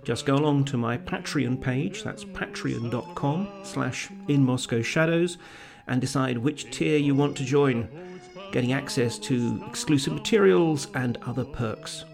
Just 0.04 0.26
go 0.26 0.36
along 0.36 0.66
to 0.66 0.78
my 0.78 0.98
Patreon 0.98 1.60
page, 1.60 2.04
that's 2.04 2.24
patreon.com 2.24 3.50
slash 3.64 4.10
in 4.28 4.44
Moscow 4.44 4.82
Shadows, 4.82 5.38
and 5.88 6.00
decide 6.00 6.38
which 6.38 6.72
tier 6.72 6.98
you 6.98 7.14
want 7.16 7.36
to 7.38 7.44
join, 7.44 7.90
getting 8.52 8.72
access 8.72 9.20
to 9.20 9.64
exclusive 9.68 10.14
materials 10.14 10.88
and 10.94 11.18
other 11.26 11.44
perks. 11.44 12.06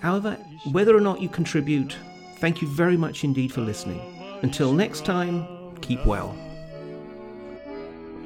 However, 0.00 0.34
whether 0.72 0.96
or 0.96 1.00
not 1.00 1.20
you 1.20 1.28
contribute, 1.28 1.96
thank 2.38 2.62
you 2.62 2.68
very 2.68 2.96
much 2.96 3.22
indeed 3.22 3.52
for 3.52 3.60
listening. 3.60 4.00
Until 4.42 4.72
next 4.72 5.04
time, 5.04 5.76
keep 5.82 6.06
well. 6.06 6.34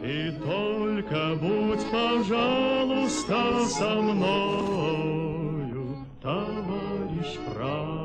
И 0.07 0.31
только 0.33 1.35
будь, 1.41 1.91
пожалуйста, 1.91 3.65
со 3.65 4.03
мною, 4.03 5.97
товарищ 6.21 7.39
прав. 7.55 8.04